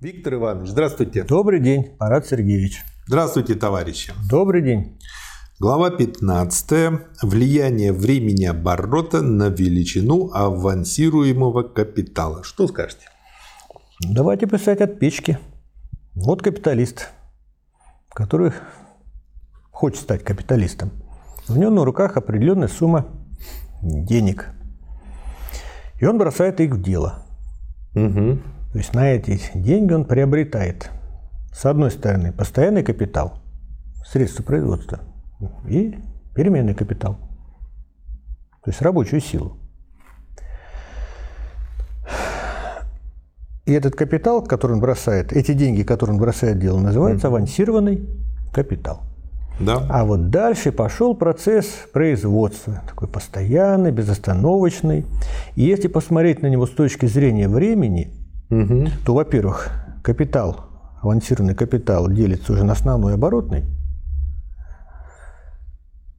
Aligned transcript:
Виктор 0.00 0.32
Иванович, 0.32 0.70
здравствуйте. 0.70 1.24
Добрый 1.24 1.60
день, 1.60 1.94
Марат 2.00 2.26
Сергеевич. 2.26 2.82
Здравствуйте, 3.06 3.54
товарищи. 3.54 4.14
Добрый 4.30 4.62
день. 4.62 4.98
Глава 5.58 5.90
15. 5.90 7.00
Влияние 7.20 7.92
времени 7.92 8.46
оборота 8.46 9.20
на 9.20 9.50
величину 9.50 10.30
авансируемого 10.32 11.64
капитала. 11.64 12.42
Что 12.44 12.66
скажете? 12.66 13.08
Давайте 14.00 14.46
писать 14.46 14.80
от 14.80 14.98
печки. 14.98 15.38
Вот 16.14 16.40
капиталист, 16.40 17.10
который 18.08 18.52
хочет 19.70 20.00
стать 20.00 20.24
капиталистом. 20.24 20.92
У 21.46 21.56
него 21.56 21.70
на 21.70 21.84
руках 21.84 22.16
определенная 22.16 22.68
сумма 22.68 23.06
денег. 23.82 24.48
И 26.00 26.06
он 26.06 26.16
бросает 26.16 26.58
их 26.60 26.70
в 26.72 26.80
дело. 26.80 27.26
Угу. 27.94 28.38
То 28.72 28.78
есть 28.78 28.94
на 28.94 29.10
эти 29.10 29.40
деньги 29.54 29.92
он 29.92 30.04
приобретает, 30.04 30.90
с 31.52 31.66
одной 31.66 31.90
стороны, 31.90 32.32
постоянный 32.32 32.84
капитал, 32.84 33.40
средства 34.06 34.44
производства, 34.44 35.00
и 35.68 35.98
переменный 36.34 36.74
капитал, 36.74 37.18
то 38.62 38.70
есть 38.70 38.80
рабочую 38.80 39.20
силу. 39.20 39.56
И 43.66 43.72
этот 43.72 43.94
капитал, 43.94 44.42
который 44.42 44.72
он 44.72 44.80
бросает, 44.80 45.32
эти 45.32 45.52
деньги, 45.52 45.82
которые 45.82 46.14
он 46.14 46.20
бросает 46.20 46.56
в 46.56 46.60
дело, 46.60 46.78
называется 46.78 47.28
авансированный 47.28 48.08
капитал. 48.52 49.02
Да. 49.60 49.86
А 49.90 50.04
вот 50.04 50.30
дальше 50.30 50.72
пошел 50.72 51.14
процесс 51.14 51.66
производства, 51.92 52.82
такой 52.88 53.08
постоянный, 53.08 53.92
безостановочный. 53.92 55.04
И 55.54 55.62
если 55.62 55.88
посмотреть 55.88 56.42
на 56.42 56.46
него 56.46 56.66
с 56.66 56.70
точки 56.70 57.06
зрения 57.06 57.48
времени, 57.48 58.10
Угу. 58.50 58.88
то, 59.04 59.14
во-первых, 59.14 59.70
капитал, 60.02 60.66
авансированный 61.02 61.54
капитал 61.54 62.10
делится 62.10 62.52
уже 62.52 62.64
на 62.64 62.72
основной 62.72 63.12
и 63.12 63.14
оборотный. 63.14 63.64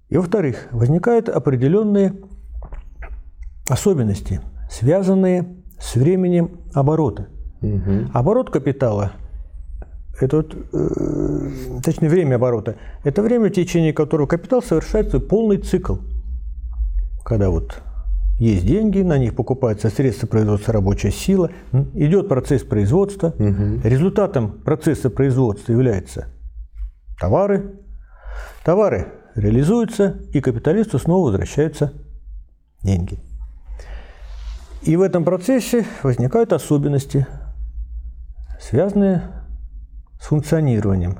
И, 0.09 0.17
во-вторых, 0.17 0.67
возникают 0.71 1.29
определенные 1.29 2.13
особенности, 3.69 4.41
связанные 4.69 5.55
с 5.79 5.95
временем 5.95 6.61
оборота. 6.73 7.27
Угу. 7.61 8.11
Оборот 8.13 8.49
капитала 8.49 9.11
это 10.21 10.37
вот, 10.37 10.55
э, 10.73 11.49
точнее, 11.83 12.09
время 12.09 12.35
оборота. 12.35 12.75
Это 13.03 13.21
время, 13.23 13.49
в 13.49 13.53
течение 13.53 13.91
которого 13.91 14.27
капитал 14.27 14.61
совершает 14.61 15.09
свой 15.09 15.21
полный 15.21 15.57
цикл. 15.57 15.95
Когда 17.25 17.49
вот 17.49 17.81
есть 18.41 18.65
деньги, 18.65 19.01
на 19.01 19.17
них 19.17 19.35
покупаются 19.35 19.89
средства 19.89 20.25
производства, 20.27 20.73
рабочая 20.73 21.11
сила, 21.11 21.51
идет 21.93 22.27
процесс 22.27 22.63
производства. 22.63 23.33
Результатом 23.83 24.51
процесса 24.63 25.09
производства 25.09 25.71
являются 25.71 26.27
товары. 27.19 27.79
Товары 28.65 29.13
реализуются, 29.35 30.17
и 30.33 30.41
капиталисту 30.41 30.97
снова 30.97 31.27
возвращаются 31.27 31.93
деньги. 32.83 33.19
И 34.81 34.95
в 34.95 35.01
этом 35.01 35.23
процессе 35.23 35.85
возникают 36.01 36.51
особенности, 36.53 37.27
связанные 38.59 39.21
с 40.19 40.25
функционированием, 40.25 41.19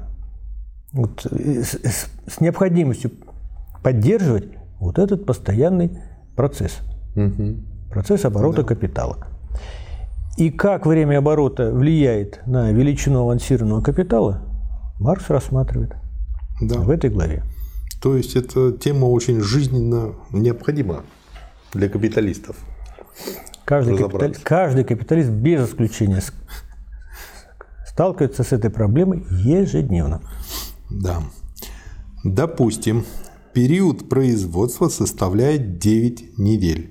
вот, 0.94 1.26
э, 1.32 1.62
с, 1.64 1.74
с- 1.76 2.10
с 2.28 2.42
необходимостью 2.42 3.12
поддерживать 3.84 4.46
вот 4.80 4.98
этот 4.98 5.26
постоянный 5.28 5.92
процесс, 6.36 6.80
Угу. 7.16 7.58
процесс 7.90 8.26
оборота 8.26 8.64
капитала. 8.64 9.18
И 10.38 10.50
как 10.50 10.86
время 10.86 11.18
оборота 11.18 11.72
влияет 11.72 12.42
на 12.48 12.72
величину 12.72 13.22
авансированного 13.24 13.82
капитала, 13.82 14.42
Маркс 15.00 15.30
рассматривает 15.30 15.96
Да. 16.62 16.80
в 16.80 16.90
этой 16.90 17.10
главе. 17.10 17.44
То 18.02 18.16
есть 18.16 18.36
эта 18.36 18.72
тема 18.72 19.06
очень 19.06 19.42
жизненно 19.42 20.14
необходима 20.32 21.04
для 21.74 21.90
капиталистов. 21.90 22.56
Каждый, 23.66 23.98
капиталист, 23.98 24.44
каждый 24.44 24.84
капиталист 24.84 25.30
без 25.30 25.70
исключения 25.70 26.22
сталкивается 27.86 28.44
с 28.44 28.52
этой 28.54 28.70
проблемой 28.70 29.26
ежедневно. 29.30 30.22
Да. 30.90 31.22
Допустим, 32.24 33.06
период 33.54 34.10
производства 34.10 34.88
составляет 34.88 35.78
9 35.78 36.38
недель. 36.38 36.91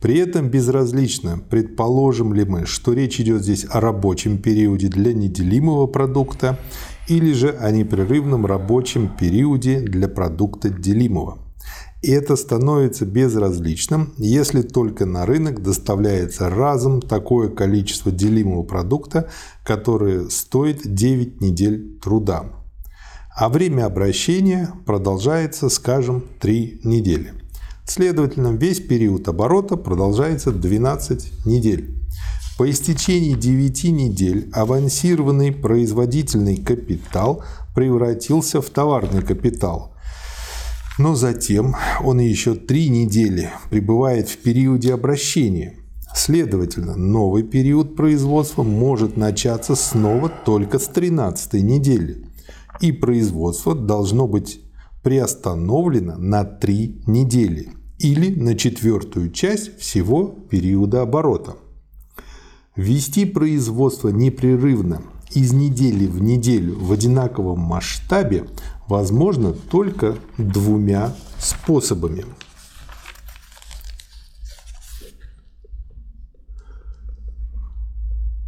При 0.00 0.18
этом 0.18 0.48
безразлично, 0.48 1.38
предположим 1.50 2.32
ли 2.32 2.44
мы, 2.44 2.64
что 2.64 2.94
речь 2.94 3.20
идет 3.20 3.42
здесь 3.42 3.66
о 3.68 3.80
рабочем 3.80 4.38
периоде 4.38 4.88
для 4.88 5.12
неделимого 5.12 5.86
продукта 5.86 6.58
или 7.08 7.32
же 7.32 7.50
о 7.50 7.70
непрерывном 7.70 8.46
рабочем 8.46 9.14
периоде 9.14 9.80
для 9.80 10.08
продукта 10.08 10.70
делимого. 10.70 11.38
И 12.02 12.10
это 12.10 12.36
становится 12.36 13.04
безразличным, 13.04 14.14
если 14.16 14.62
только 14.62 15.04
на 15.04 15.26
рынок 15.26 15.62
доставляется 15.62 16.48
разом 16.48 17.02
такое 17.02 17.50
количество 17.50 18.10
делимого 18.10 18.62
продукта, 18.62 19.28
которое 19.64 20.30
стоит 20.30 20.80
9 20.82 21.42
недель 21.42 21.98
труда 22.02 22.54
а 23.40 23.48
время 23.48 23.86
обращения 23.86 24.70
продолжается, 24.84 25.70
скажем, 25.70 26.24
3 26.40 26.80
недели. 26.84 27.39
Следовательно, 27.92 28.56
весь 28.56 28.78
период 28.78 29.26
оборота 29.26 29.74
продолжается 29.74 30.52
12 30.52 31.44
недель. 31.44 31.98
По 32.56 32.70
истечении 32.70 33.34
9 33.34 33.84
недель 33.86 34.48
авансированный 34.52 35.50
производительный 35.50 36.56
капитал 36.56 37.42
превратился 37.74 38.62
в 38.62 38.70
товарный 38.70 39.22
капитал. 39.22 39.96
Но 41.00 41.16
затем 41.16 41.74
он 42.04 42.20
еще 42.20 42.54
3 42.54 42.90
недели 42.90 43.50
пребывает 43.70 44.28
в 44.28 44.38
периоде 44.38 44.94
обращения. 44.94 45.74
Следовательно, 46.14 46.94
новый 46.94 47.42
период 47.42 47.96
производства 47.96 48.62
может 48.62 49.16
начаться 49.16 49.74
снова 49.74 50.28
только 50.28 50.78
с 50.78 50.86
13 50.86 51.54
недели 51.54 52.24
и 52.80 52.92
производство 52.92 53.74
должно 53.74 54.28
быть 54.28 54.60
приостановлено 55.02 56.16
на 56.18 56.44
3 56.44 57.02
недели 57.08 57.79
или 58.00 58.34
на 58.34 58.56
четвертую 58.56 59.30
часть 59.30 59.78
всего 59.78 60.26
периода 60.26 61.02
оборота. 61.02 61.56
Вести 62.74 63.26
производство 63.26 64.08
непрерывно 64.08 65.02
из 65.32 65.52
недели 65.52 66.06
в 66.06 66.22
неделю 66.22 66.78
в 66.78 66.92
одинаковом 66.92 67.60
масштабе 67.60 68.46
возможно 68.88 69.52
только 69.52 70.16
двумя 70.38 71.14
способами. 71.38 72.24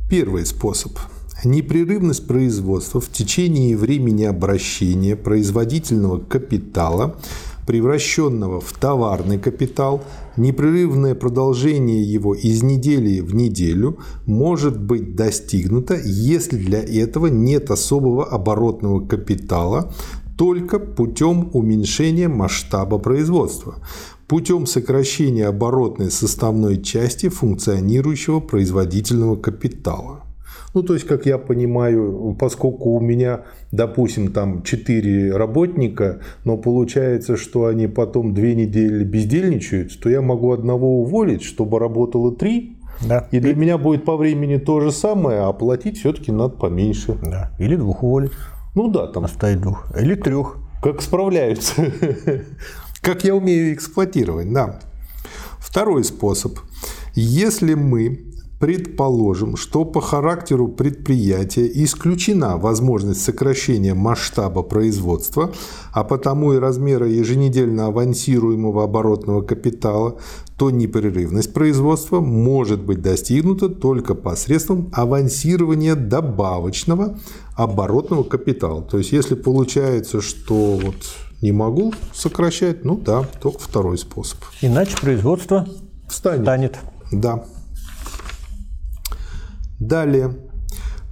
Первый 0.09 0.47
способ. 0.47 0.99
Непрерывность 1.45 2.27
производства 2.27 3.01
в 3.01 3.11
течение 3.11 3.77
времени 3.77 4.25
обращения 4.25 5.17
производительного 5.17 6.19
капитала, 6.19 7.17
превращенного 7.67 8.61
в 8.61 8.73
товарный 8.73 9.39
капитал, 9.39 10.03
непрерывное 10.37 11.15
продолжение 11.15 12.03
его 12.03 12.35
из 12.35 12.63
недели 12.63 13.21
в 13.21 13.35
неделю 13.35 13.99
может 14.27 14.81
быть 14.81 15.15
достигнуто, 15.15 15.95
если 15.95 16.57
для 16.57 16.83
этого 16.83 17.27
нет 17.27 17.71
особого 17.71 18.25
оборотного 18.25 19.07
капитала, 19.07 19.93
только 20.37 20.79
путем 20.79 21.51
уменьшения 21.53 22.29
масштаба 22.29 22.99
производства, 22.99 23.77
путем 24.27 24.67
сокращения 24.67 25.47
оборотной 25.47 26.11
составной 26.11 26.83
части 26.83 27.29
функционирующего 27.29 28.41
производительного 28.41 29.37
капитала. 29.37 30.23
Ну, 30.75 30.83
то 30.83 30.95
есть, 30.95 31.07
как 31.07 31.27
я 31.27 31.37
понимаю, 31.39 32.37
поскольку 32.39 32.91
у 32.91 33.01
меня, 33.01 33.43
допустим, 33.73 34.33
там 34.33 34.63
4 34.63 35.37
работника, 35.37 36.21
но 36.45 36.57
получается, 36.57 37.37
что 37.37 37.67
они 37.67 37.87
потом 37.89 38.33
2 38.35 38.43
недели 38.55 39.05
бездельничают, 39.05 39.99
то 40.01 40.09
я 40.09 40.23
могу 40.23 40.53
одного 40.53 41.01
уволить, 41.03 41.43
чтобы 41.43 41.79
работало 41.79 42.35
3, 42.35 42.79
Да. 43.07 43.29
и 43.33 43.41
для 43.41 43.55
меня 43.55 43.77
будет 43.79 44.05
по 44.05 44.17
времени 44.17 44.57
то 44.57 44.81
же 44.81 44.93
самое, 44.93 45.41
а 45.41 45.53
платить 45.53 45.99
все-таки 45.99 46.33
надо 46.33 46.55
поменьше. 46.57 47.17
Да. 47.23 47.51
Или 47.59 47.77
двух 47.77 48.03
уволить, 48.03 48.33
Ну 48.75 48.89
да, 48.89 49.07
там 49.09 49.25
оставить 49.25 49.61
двух. 49.61 49.87
Или 50.01 50.15
трех. 50.15 50.57
как 50.83 51.03
справляются. 51.03 51.75
Как 53.03 53.25
я 53.25 53.35
умею 53.35 53.75
эксплуатировать, 53.75 54.53
да. 54.53 54.79
Второй 55.59 56.05
способ. 56.05 56.53
Если 57.15 57.75
мы 57.75 58.32
Предположим, 58.63 59.57
что 59.57 59.85
по 59.85 60.01
характеру 60.01 60.69
предприятия 60.69 61.69
исключена 61.83 62.59
возможность 62.59 63.21
сокращения 63.21 63.93
масштаба 63.93 64.63
производства, 64.63 65.53
а 65.93 66.05
потому 66.05 66.53
и 66.53 66.59
размера 66.59 67.09
еженедельно 67.09 67.87
авансируемого 67.87 68.85
оборотного 68.85 69.43
капитала, 69.43 70.19
то 70.57 70.71
непрерывность 70.71 71.53
производства 71.53 72.21
может 72.21 72.81
быть 72.85 73.03
достигнута 73.03 73.69
только 73.69 74.15
посредством 74.15 74.93
авансирования 74.93 75.97
добавочного 75.97 77.19
оборотного 77.57 78.23
капитала. 78.23 78.81
То 78.83 78.99
есть, 78.99 79.11
если 79.11 79.35
получается, 79.35 80.21
что 80.21 80.79
вот 80.81 80.95
не 81.41 81.51
могу 81.51 81.93
сокращать, 82.15 82.85
ну 82.85 82.97
да, 82.97 83.25
только 83.41 83.59
второй 83.59 83.99
способ. 83.99 84.39
Иначе 84.61 84.97
производство 85.01 85.67
Встанет. 86.09 86.43
станет. 86.43 86.79
Да. 87.11 87.45
Далее. 89.83 90.37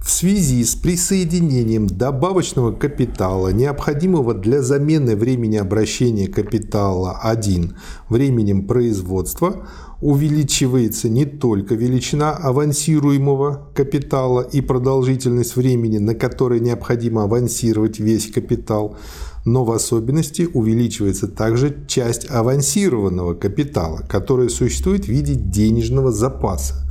В 0.01 0.09
связи 0.09 0.63
с 0.63 0.75
присоединением 0.75 1.87
добавочного 1.87 2.71
капитала, 2.71 3.49
необходимого 3.49 4.33
для 4.33 4.61
замены 4.61 5.17
времени 5.17 5.57
обращения 5.57 6.27
капитала 6.27 7.19
1 7.21 7.75
временем 8.07 8.65
производства, 8.67 9.67
увеличивается 9.99 11.09
не 11.09 11.25
только 11.25 11.75
величина 11.75 12.31
авансируемого 12.31 13.67
капитала 13.75 14.39
и 14.39 14.61
продолжительность 14.61 15.57
времени, 15.57 15.97
на 15.97 16.15
которое 16.15 16.61
необходимо 16.61 17.25
авансировать 17.25 17.99
весь 17.99 18.31
капитал, 18.31 18.95
но 19.43 19.65
в 19.65 19.71
особенности 19.71 20.47
увеличивается 20.51 21.27
также 21.27 21.85
часть 21.87 22.25
авансированного 22.31 23.33
капитала, 23.33 23.97
которая 24.07 24.47
существует 24.47 25.05
в 25.05 25.09
виде 25.09 25.35
денежного 25.35 26.13
запаса 26.13 26.87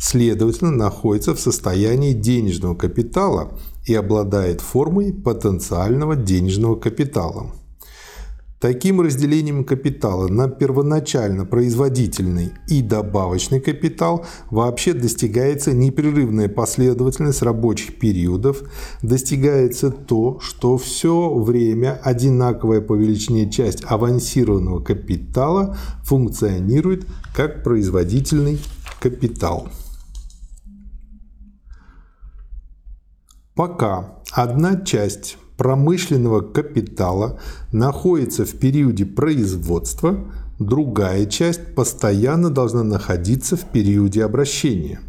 следовательно, 0.00 0.70
находится 0.70 1.34
в 1.34 1.40
состоянии 1.40 2.14
денежного 2.14 2.74
капитала 2.74 3.52
и 3.86 3.94
обладает 3.94 4.60
формой 4.60 5.12
потенциального 5.12 6.16
денежного 6.16 6.76
капитала. 6.76 7.52
Таким 8.60 9.00
разделением 9.00 9.64
капитала 9.64 10.28
на 10.28 10.46
первоначально 10.46 11.46
производительный 11.46 12.52
и 12.68 12.82
добавочный 12.82 13.58
капитал 13.58 14.26
вообще 14.50 14.92
достигается 14.92 15.72
непрерывная 15.72 16.50
последовательность 16.50 17.40
рабочих 17.40 17.98
периодов, 17.98 18.62
достигается 19.00 19.90
то, 19.90 20.40
что 20.40 20.76
все 20.76 21.32
время 21.32 21.98
одинаковая 22.04 22.82
по 22.82 22.94
величине 22.94 23.50
часть 23.50 23.82
авансированного 23.86 24.80
капитала 24.80 25.78
функционирует 26.04 27.06
как 27.34 27.64
производительный 27.64 28.58
капитал. 29.00 29.68
Пока 33.54 34.18
одна 34.32 34.80
часть 34.80 35.36
промышленного 35.56 36.40
капитала 36.40 37.40
находится 37.72 38.46
в 38.46 38.52
периоде 38.52 39.04
производства, 39.04 40.32
другая 40.58 41.26
часть 41.26 41.74
постоянно 41.74 42.50
должна 42.50 42.84
находиться 42.84 43.56
в 43.56 43.64
периоде 43.64 44.24
обращения. 44.24 45.00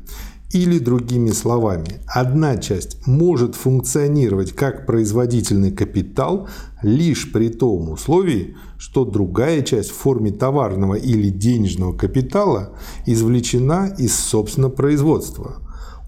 Или 0.51 0.79
другими 0.79 1.29
словами, 1.29 2.01
одна 2.07 2.57
часть 2.57 3.07
может 3.07 3.55
функционировать 3.55 4.53
как 4.53 4.85
производительный 4.85 5.71
капитал 5.71 6.49
лишь 6.81 7.31
при 7.31 7.47
том 7.47 7.91
условии, 7.91 8.57
что 8.77 9.05
другая 9.05 9.61
часть 9.61 9.91
в 9.91 9.95
форме 9.95 10.31
товарного 10.31 10.95
или 10.95 11.29
денежного 11.29 11.95
капитала 11.95 12.73
извлечена 13.05 13.95
из 13.97 14.15
собственного 14.15 14.71
производства– 14.71 15.60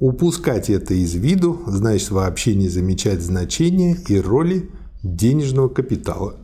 Упускать 0.04 0.70
это 0.70 0.94
из 0.94 1.16
виду 1.16 1.62
значит 1.66 2.12
вообще 2.12 2.56
не 2.56 2.68
замечать 2.68 3.22
значения 3.22 3.96
и 4.10 4.20
роли 4.20 4.70
денежного 5.02 5.70
капитала. 5.70 6.36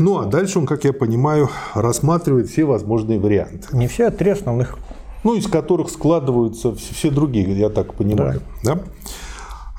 Ну 0.00 0.18
а 0.18 0.24
дальше 0.24 0.58
он, 0.58 0.66
как 0.66 0.82
я 0.82 0.92
понимаю, 0.92 1.48
рассматривает 1.74 2.48
все 2.48 2.64
возможные 2.64 3.20
варианты. 3.20 3.68
Не 3.70 3.86
все, 3.86 4.08
а 4.08 4.10
три 4.10 4.30
основных. 4.30 4.78
Ну, 5.22 5.36
из 5.36 5.46
которых 5.46 5.88
складываются 5.90 6.74
все 6.74 7.08
другие, 7.08 7.56
я 7.56 7.68
так 7.68 7.94
понимаю. 7.94 8.42
Да. 8.64 8.74
Да? 8.74 8.82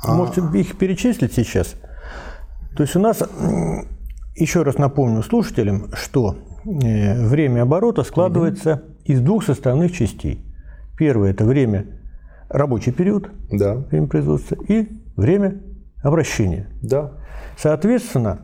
А 0.06 0.16
Можете 0.16 0.44
их 0.54 0.78
перечислить 0.78 1.34
сейчас. 1.34 1.76
То 2.78 2.84
есть 2.84 2.96
у 2.96 3.02
нас, 3.02 3.22
еще 4.34 4.62
раз 4.62 4.78
напомню 4.78 5.24
слушателям, 5.24 5.90
что 5.94 6.38
э, 6.64 7.28
время 7.28 7.64
оборота 7.64 8.04
складывается 8.04 8.76
угу. 8.76 8.82
из 9.04 9.20
двух 9.20 9.44
составных 9.44 9.92
частей. 9.92 10.46
Первое– 10.98 11.30
это 11.32 11.44
время 11.44 11.97
рабочий 12.50 12.92
период, 12.92 13.30
да. 13.52 13.76
время 13.76 14.08
производства, 14.08 14.58
и 14.68 14.88
время 15.16 15.62
обращения. 16.02 16.68
Да. 16.82 17.14
Соответственно, 17.58 18.40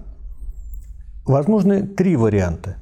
возможны 1.26 1.86
три 1.88 2.16
варианта. 2.16 2.78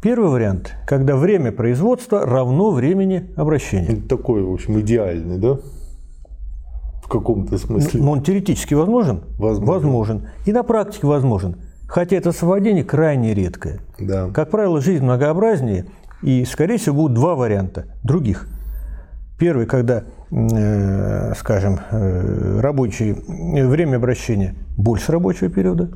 Первый 0.00 0.30
вариант, 0.30 0.74
когда 0.86 1.16
время 1.16 1.50
производства 1.50 2.24
равно 2.24 2.70
времени 2.70 3.30
обращения. 3.36 3.88
Это 3.88 4.08
такой, 4.08 4.44
в 4.44 4.52
общем, 4.52 4.80
идеальный, 4.80 5.38
да? 5.38 5.58
В 7.02 7.08
каком-то 7.08 7.58
смысле. 7.58 8.00
Но 8.00 8.12
он 8.12 8.22
теоретически 8.22 8.74
возможен? 8.74 9.22
Возможен. 9.38 9.66
Возможен. 9.66 10.28
И 10.46 10.52
на 10.52 10.62
практике 10.62 11.06
возможен. 11.06 11.56
Хотя 11.88 12.16
это 12.16 12.32
совпадение 12.32 12.84
крайне 12.84 13.34
редкое. 13.34 13.80
Да. 13.98 14.28
Как 14.28 14.50
правило, 14.50 14.80
жизнь 14.80 15.02
многообразнее, 15.02 15.86
и, 16.22 16.44
скорее 16.44 16.76
всего, 16.76 16.96
будут 16.96 17.14
два 17.14 17.34
варианта 17.34 17.86
других. 18.04 18.46
Первый, 19.38 19.66
когда 19.66 20.04
скажем, 20.30 21.80
э, 21.90 22.60
рабочее 22.60 23.14
время 23.14 23.96
обращения 23.96 24.54
больше 24.76 25.12
рабочего 25.12 25.48
периода. 25.48 25.90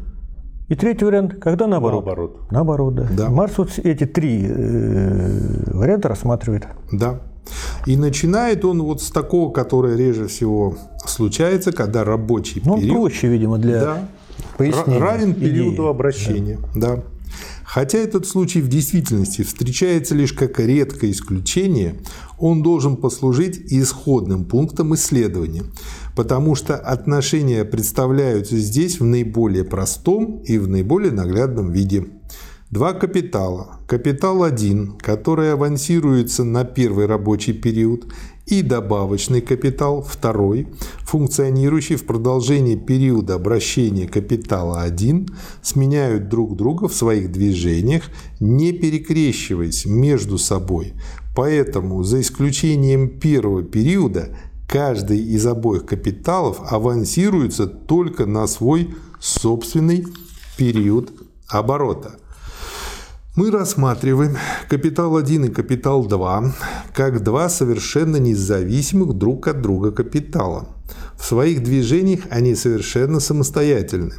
И 0.68 0.74
третий 0.74 1.04
вариант, 1.04 1.34
когда 1.38 1.66
наоборот. 1.66 2.06
Наоборот. 2.06 2.50
Наоборот, 2.50 2.94
да. 2.94 3.08
да. 3.10 3.28
Марс 3.28 3.58
вот 3.58 3.78
эти 3.78 4.06
три 4.06 4.46
э, 4.48 5.74
варианта 5.74 6.08
рассматривает. 6.08 6.66
Да. 6.90 7.20
И 7.86 7.96
начинает 7.96 8.64
он 8.64 8.82
вот 8.82 9.02
с 9.02 9.10
такого, 9.10 9.52
которое 9.52 9.96
реже 9.96 10.28
всего 10.28 10.76
случается, 11.04 11.72
когда 11.72 12.04
рабочий 12.04 12.62
ну, 12.64 12.76
период... 12.78 12.96
Он 12.96 13.02
проще, 13.02 13.28
видимо, 13.28 13.58
для 13.58 13.80
да, 13.80 14.08
пояснения. 14.56 14.98
Равен 14.98 15.34
периоду 15.34 15.82
идеи. 15.82 15.90
обращения. 15.90 16.58
Да. 16.74 16.96
да. 16.96 17.02
Хотя 17.72 17.96
этот 17.96 18.26
случай 18.26 18.60
в 18.60 18.68
действительности 18.68 19.40
встречается 19.40 20.14
лишь 20.14 20.34
как 20.34 20.60
редкое 20.60 21.10
исключение, 21.10 21.94
он 22.38 22.62
должен 22.62 22.98
послужить 22.98 23.72
исходным 23.72 24.44
пунктом 24.44 24.94
исследования, 24.94 25.64
потому 26.14 26.54
что 26.54 26.76
отношения 26.76 27.64
представляются 27.64 28.58
здесь 28.58 29.00
в 29.00 29.04
наиболее 29.04 29.64
простом 29.64 30.42
и 30.44 30.58
в 30.58 30.68
наиболее 30.68 31.12
наглядном 31.12 31.72
виде. 31.72 32.08
Два 32.70 32.92
капитала. 32.92 33.80
Капитал 33.86 34.44
1, 34.44 34.98
который 34.98 35.52
авансируется 35.52 36.44
на 36.44 36.64
первый 36.64 37.06
рабочий 37.06 37.54
период, 37.54 38.06
и 38.46 38.62
добавочный 38.62 39.40
капитал, 39.40 40.02
второй, 40.02 40.68
функционирующий 41.00 41.96
в 41.96 42.04
продолжении 42.04 42.76
периода 42.76 43.34
обращения 43.34 44.08
капитала 44.08 44.82
1, 44.82 45.28
сменяют 45.62 46.28
друг 46.28 46.56
друга 46.56 46.88
в 46.88 46.94
своих 46.94 47.30
движениях, 47.30 48.04
не 48.40 48.72
перекрещиваясь 48.72 49.86
между 49.86 50.38
собой. 50.38 50.94
Поэтому, 51.34 52.02
за 52.02 52.20
исключением 52.20 53.08
первого 53.08 53.62
периода, 53.62 54.36
каждый 54.68 55.18
из 55.18 55.46
обоих 55.46 55.86
капиталов 55.86 56.60
авансируется 56.70 57.66
только 57.66 58.26
на 58.26 58.46
свой 58.46 58.94
собственный 59.20 60.06
период 60.56 61.12
оборота. 61.48 62.16
Мы 63.34 63.50
рассматриваем 63.50 64.36
капитал 64.68 65.16
1 65.16 65.46
и 65.46 65.48
капитал 65.48 66.04
2 66.04 66.54
как 66.92 67.22
два 67.22 67.48
совершенно 67.48 68.18
независимых 68.18 69.14
друг 69.14 69.48
от 69.48 69.62
друга 69.62 69.90
капитала. 69.90 70.68
В 71.18 71.24
своих 71.24 71.62
движениях 71.62 72.20
они 72.28 72.54
совершенно 72.54 73.20
самостоятельны. 73.20 74.12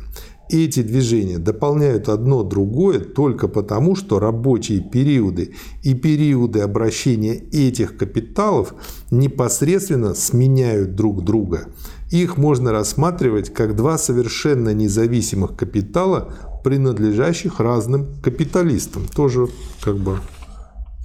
Эти 0.50 0.82
движения 0.82 1.38
дополняют 1.38 2.10
одно 2.10 2.42
другое 2.42 3.02
только 3.02 3.48
потому, 3.48 3.96
что 3.96 4.18
рабочие 4.18 4.82
периоды 4.82 5.54
и 5.84 5.94
периоды 5.94 6.62
обращения 6.62 7.36
этих 7.36 7.98
капиталов 7.98 8.74
непосредственно 9.12 10.16
сменяют 10.16 10.96
друг 10.96 11.24
друга. 11.24 11.68
Их 12.10 12.38
можно 12.38 12.72
рассматривать 12.72 13.54
как 13.54 13.76
два 13.76 14.00
совершенно 14.00 14.74
независимых 14.74 15.56
капитала, 15.56 16.34
принадлежащих 16.64 17.60
разным 17.60 18.08
капиталистам. 18.22 19.06
Тоже 19.08 19.48
как 19.82 19.98
бы 19.98 20.20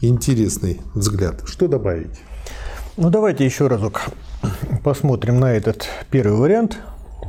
интересный 0.01 0.81
взгляд. 0.95 1.43
Что 1.47 1.69
добавить? 1.69 2.21
Ну, 2.97 3.11
давайте 3.11 3.45
еще 3.45 3.67
разок 3.67 4.03
посмотрим 4.83 5.41
на 5.41 5.53
этот 5.53 5.89
первый 6.11 6.39
вариант. 6.39 6.79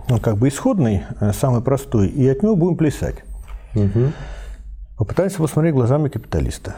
Он 0.10 0.20
как 0.20 0.38
бы 0.38 0.48
исходный, 0.48 1.04
э, 1.20 1.32
самый 1.34 1.62
простой, 1.62 2.08
и 2.08 2.28
от 2.28 2.42
него 2.42 2.56
будем 2.56 2.78
плясать. 2.78 3.24
Угу. 3.76 4.12
Попытаемся 4.98 5.38
посмотреть 5.38 5.74
глазами 5.74 6.10
капиталиста. 6.10 6.76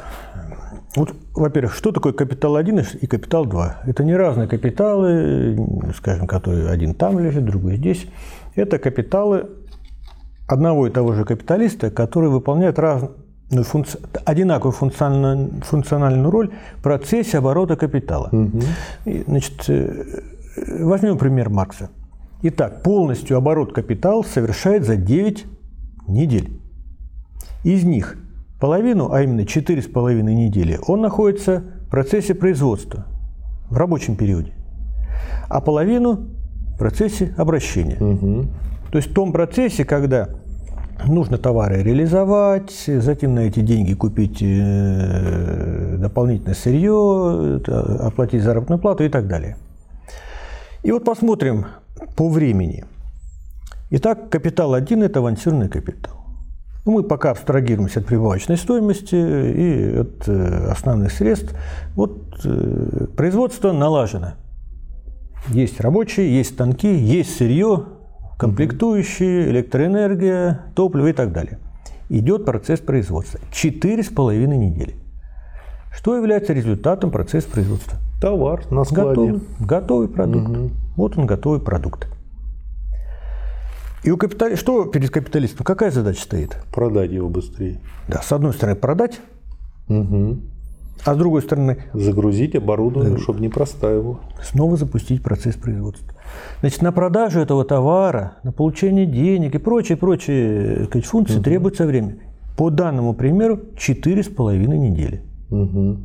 Вот 0.96 1.14
во-первых, 1.34 1.74
что 1.74 1.92
такое 1.92 2.12
капитал 2.12 2.58
1 2.58 2.86
и 3.00 3.08
капитал 3.08 3.46
2? 3.46 3.84
Это 3.86 4.04
не 4.04 4.16
разные 4.16 4.48
капиталы, 4.48 5.58
скажем, 5.96 6.28
которые 6.28 6.70
один 6.70 6.94
там 6.94 7.18
лежит, 7.20 7.46
другой 7.46 7.78
здесь. 7.78 8.06
Это 8.56 8.78
капиталы 8.78 9.50
одного 10.52 10.88
и 10.88 10.90
того 10.90 11.14
же 11.14 11.24
капиталиста, 11.24 11.90
которые 11.90 12.30
выполняют 12.30 12.78
разную 12.78 13.64
функци... 13.64 13.98
одинаковую 14.26 14.74
функциональную, 14.74 15.62
функциональную 15.62 16.30
роль 16.30 16.52
в 16.78 16.84
процессе 16.84 17.38
оборота 17.38 17.78
капитала. 17.78 18.30
Угу. 18.32 18.60
И, 19.06 19.24
значит, 19.28 19.70
э, 19.70 20.22
возьмем 20.80 21.18
пример 21.18 21.50
Маркса. 21.50 21.90
Итак, 22.44 22.84
полностью 22.84 23.38
оборот 23.38 23.74
капитала 23.74 24.24
совершает 24.24 24.84
за 24.84 24.98
9 24.98 25.46
недель. 26.08 26.60
Из 27.64 27.84
них 27.84 28.18
половину, 28.60 29.12
а 29.12 29.22
именно 29.22 29.42
4,5 29.42 30.22
недели, 30.22 30.80
он 30.86 31.02
находится 31.02 31.64
в 31.88 31.90
процессе 31.90 32.36
производства, 32.36 33.06
в 33.70 33.78
рабочем 33.78 34.16
периоде, 34.16 34.54
а 35.48 35.62
половину 35.62 36.28
в 36.74 36.78
процессе 36.78 37.34
обращения. 37.38 37.98
Угу. 37.98 38.48
То 38.92 38.98
есть 38.98 39.12
в 39.12 39.14
том 39.14 39.32
процессе, 39.32 39.86
когда 39.86 40.41
нужно 41.08 41.38
товары 41.38 41.84
реализовать, 41.84 42.72
затем 42.88 43.36
на 43.36 43.42
эти 43.42 43.60
деньги 43.62 43.94
купить 43.94 44.40
э, 44.42 45.98
дополнительное 45.98 46.56
сырье, 46.56 47.62
оплатить 48.00 48.44
заработную 48.44 48.80
плату 48.80 49.04
и 49.04 49.10
так 49.10 49.28
далее. 49.28 49.58
И 50.84 50.92
вот 50.92 51.04
посмотрим 51.04 51.68
по 52.16 52.30
времени. 52.30 52.86
Итак, 53.92 54.30
капитал 54.30 54.74
1– 54.74 55.04
это 55.04 55.20
авансированный 55.20 55.70
капитал. 55.70 56.16
Мы 56.86 57.04
пока 57.04 57.32
абстрагируемся 57.32 58.00
от 58.00 58.08
прибавочной 58.08 58.58
стоимости 58.58 59.16
и 59.16 59.98
от 59.98 60.28
э, 60.28 60.72
основных 60.72 61.12
средств. 61.12 61.54
Вот 61.94 62.40
э, 62.44 63.08
производство 63.16 63.72
налажено. 63.72 64.34
Есть 65.50 65.80
рабочие, 65.80 66.36
есть 66.36 66.54
станки, 66.54 66.92
есть 66.92 67.36
сырье, 67.38 67.86
комплектующие, 68.42 69.52
электроэнергия, 69.52 70.62
топливо 70.74 71.08
и 71.10 71.14
так 71.14 71.32
далее. 71.32 71.60
Идет 72.10 72.44
процесс 72.44 72.80
производства. 72.80 73.40
Четыре 73.52 74.02
с 74.02 74.08
половиной 74.08 74.58
недели. 74.58 74.96
Что 75.96 76.18
является 76.18 76.52
результатом 76.52 77.12
процесса 77.12 77.48
производства? 77.52 78.00
Товар 78.20 78.64
на 78.72 78.84
складе. 78.84 79.10
Готовый, 79.10 79.42
готовый 79.60 80.08
продукт. 80.08 80.50
Угу. 80.50 80.70
Вот 80.96 81.18
он 81.20 81.28
готовый 81.28 81.60
продукт. 81.60 82.08
И 84.04 84.10
у 84.10 84.18
капитали... 84.18 84.56
что 84.56 84.86
перед 84.86 85.12
капиталистом? 85.12 85.64
Какая 85.64 85.92
задача 85.92 86.24
стоит? 86.24 86.58
Продать 86.74 87.12
его 87.12 87.30
быстрее. 87.30 87.80
Да, 88.08 88.24
с 88.24 88.32
одной 88.32 88.54
стороны 88.54 88.76
продать, 88.76 89.20
угу. 89.88 90.40
а 91.06 91.14
с 91.14 91.18
другой 91.18 91.44
стороны... 91.44 91.84
Загрузить 91.94 92.56
оборудование, 92.56 93.18
да. 93.18 93.22
чтобы 93.22 93.40
не 93.40 93.50
простаивало. 93.50 94.20
Снова 94.42 94.78
запустить 94.78 95.22
процесс 95.22 95.56
производства. 95.56 96.12
Значит, 96.62 96.82
на 96.82 96.92
продажу 96.92 97.40
этого 97.40 97.66
товара, 97.66 98.38
на 98.44 98.52
получение 98.52 99.06
денег 99.06 99.56
и 99.56 99.58
прочие-прочие 99.58 100.86
сказать, 100.86 101.06
функции 101.06 101.38
угу. 101.38 101.44
требуется 101.44 101.86
время. 101.86 102.18
По 102.58 102.70
данному 102.70 103.14
примеру, 103.14 103.60
4,5 103.76 104.58
недели. 104.68 105.24
Угу. 105.50 105.98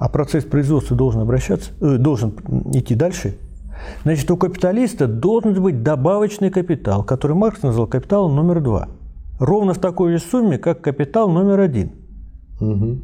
А 0.00 0.08
процесс 0.08 0.44
производства 0.44 0.96
должен 0.96 1.20
обращаться, 1.20 1.70
э, 1.80 1.96
должен 1.96 2.34
идти 2.74 2.94
дальше. 2.94 3.36
Значит, 4.02 4.30
у 4.30 4.36
капиталиста 4.36 5.06
должен 5.06 5.60
быть 5.62 5.82
добавочный 5.82 6.50
капитал, 6.50 7.04
который 7.04 7.36
Маркс 7.36 7.62
назвал 7.62 7.86
капиталом 7.86 8.34
номер 8.34 8.60
два. 8.60 8.88
Ровно 9.38 9.74
в 9.74 9.78
такой 9.78 10.12
же 10.12 10.18
сумме, 10.18 10.58
как 10.58 10.80
капитал 10.80 11.28
номер 11.30 11.60
один. 11.60 11.92
Угу. 12.60 12.98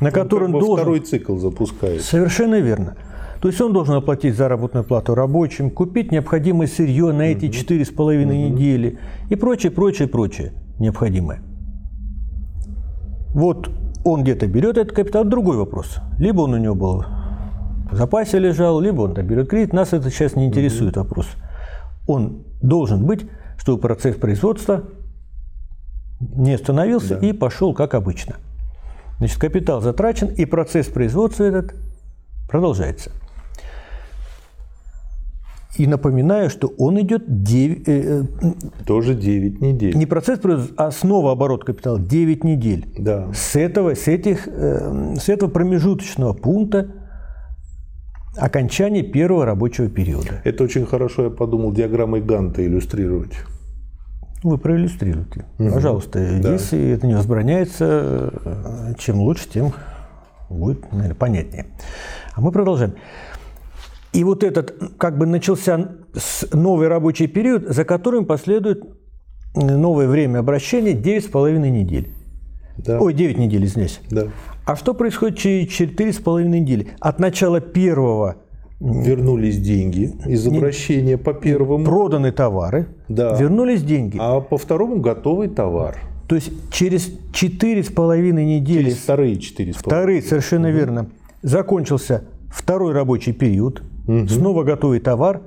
На 0.00 0.10
который 0.10 0.46
он 0.46 0.52
должен... 0.52 0.76
второй 0.76 1.00
цикл 1.00 1.36
запускает. 1.36 2.02
Совершенно 2.02 2.60
верно. 2.60 2.96
То 3.44 3.48
есть 3.48 3.60
он 3.60 3.74
должен 3.74 3.94
оплатить 3.94 4.36
заработную 4.36 4.84
плату 4.84 5.14
рабочим, 5.14 5.70
купить 5.70 6.10
необходимое 6.10 6.66
сырье 6.66 7.12
на 7.12 7.24
эти 7.24 7.50
четыре 7.50 7.84
с 7.84 7.90
половиной 7.90 8.48
недели 8.48 8.98
и 9.28 9.36
прочее, 9.36 9.70
прочее, 9.70 10.08
прочее 10.08 10.54
необходимое. 10.78 11.42
Вот 13.34 13.68
он 14.02 14.22
где-то 14.22 14.46
берет 14.46 14.78
этот 14.78 14.96
капитал, 14.96 15.26
другой 15.26 15.58
вопрос. 15.58 15.98
Либо 16.18 16.40
он 16.40 16.54
у 16.54 16.56
него 16.56 16.74
был 16.74 17.04
в 17.90 17.94
запасе 17.94 18.38
лежал, 18.38 18.80
либо 18.80 19.02
он 19.02 19.14
там 19.14 19.26
берет 19.26 19.50
кредит. 19.50 19.74
Нас 19.74 19.92
это 19.92 20.08
сейчас 20.08 20.36
не 20.36 20.46
интересует 20.46 20.96
вопрос. 20.96 21.26
Он 22.06 22.44
должен 22.62 23.04
быть, 23.04 23.26
чтобы 23.58 23.78
процесс 23.78 24.16
производства 24.16 24.84
не 26.18 26.54
остановился 26.54 27.18
да. 27.18 27.26
и 27.26 27.34
пошел 27.34 27.74
как 27.74 27.92
обычно. 27.92 28.36
Значит, 29.18 29.38
капитал 29.38 29.82
затрачен, 29.82 30.28
и 30.28 30.46
процесс 30.46 30.86
производства 30.86 31.44
этот 31.44 31.74
продолжается. 32.48 33.10
И 35.76 35.86
напоминаю, 35.86 36.50
что 36.50 36.68
он 36.78 37.00
идет 37.00 37.24
9... 37.26 37.88
Э, 37.88 38.24
э, 38.42 38.52
Тоже 38.86 39.14
9 39.14 39.60
недель. 39.60 39.96
Не 39.96 40.06
процесс 40.06 40.38
а 40.76 40.90
снова 40.92 41.32
оборот 41.32 41.64
капитала 41.64 41.98
9 41.98 42.44
недель. 42.44 42.86
Да. 42.96 43.32
С 43.32 43.56
этого, 43.56 43.94
с, 43.94 44.06
этих, 44.06 44.46
э, 44.46 45.16
с 45.16 45.28
этого 45.28 45.50
промежуточного 45.50 46.32
пункта 46.32 46.88
окончания 48.36 49.02
первого 49.02 49.44
рабочего 49.44 49.88
периода. 49.88 50.40
Это 50.44 50.62
очень 50.62 50.86
хорошо, 50.86 51.24
я 51.24 51.30
подумал, 51.30 51.72
диаграммой 51.72 52.20
Ганта 52.20 52.64
иллюстрировать. 52.64 53.32
Вы 54.44 54.58
проиллюстрируйте. 54.58 55.44
Угу. 55.58 55.70
Пожалуйста, 55.72 56.18
да. 56.40 56.52
если 56.52 56.90
это 56.90 57.06
не 57.06 57.14
возбраняется, 57.14 58.94
чем 58.98 59.20
лучше, 59.20 59.48
тем 59.48 59.72
будет, 60.48 60.92
наверное, 60.92 61.14
понятнее. 61.14 61.66
А 62.34 62.40
мы 62.40 62.52
продолжаем. 62.52 62.94
И 64.14 64.22
вот 64.24 64.44
этот 64.44 64.74
как 64.96 65.18
бы 65.18 65.26
начался 65.26 65.96
новый 66.52 66.88
рабочий 66.88 67.26
период, 67.26 67.64
за 67.68 67.84
которым 67.84 68.24
последует 68.24 68.84
новое 69.54 70.06
время 70.08 70.38
обращения 70.38 70.92
9,5 70.92 71.58
недель. 71.68 72.14
Да. 72.78 73.00
Ой, 73.00 73.12
9 73.12 73.38
недель 73.38 73.66
здесь. 73.66 74.00
Да. 74.10 74.28
А 74.64 74.76
что 74.76 74.94
происходит 74.94 75.38
через 75.38 75.68
4,5 75.68 76.44
недели? 76.44 76.88
От 77.00 77.18
начала 77.18 77.60
первого 77.60 78.36
Вернулись 78.80 79.58
деньги 79.60 80.12
из 80.26 80.46
обращения 80.46 81.16
по 81.16 81.32
первому. 81.32 81.84
Проданы 81.84 82.32
товары. 82.32 82.88
Да. 83.08 83.36
Вернулись 83.38 83.82
деньги. 83.82 84.18
А 84.20 84.40
по 84.40 84.58
второму 84.58 85.00
готовый 85.00 85.48
товар. 85.48 85.96
То 86.28 86.34
есть 86.34 86.50
через 86.72 87.08
4,5 87.32 88.32
недели... 88.32 88.90
Через 88.90 88.96
вторые 88.98 89.34
4,5. 89.36 89.72
Вторые, 89.78 90.22
совершенно 90.22 90.68
угу. 90.68 90.76
верно. 90.76 91.10
Закончился 91.42 92.24
второй 92.50 92.92
рабочий 92.92 93.32
период 93.32 93.82
угу. 94.06 94.28
снова 94.28 94.62
готовый 94.64 95.00
товар, 95.00 95.42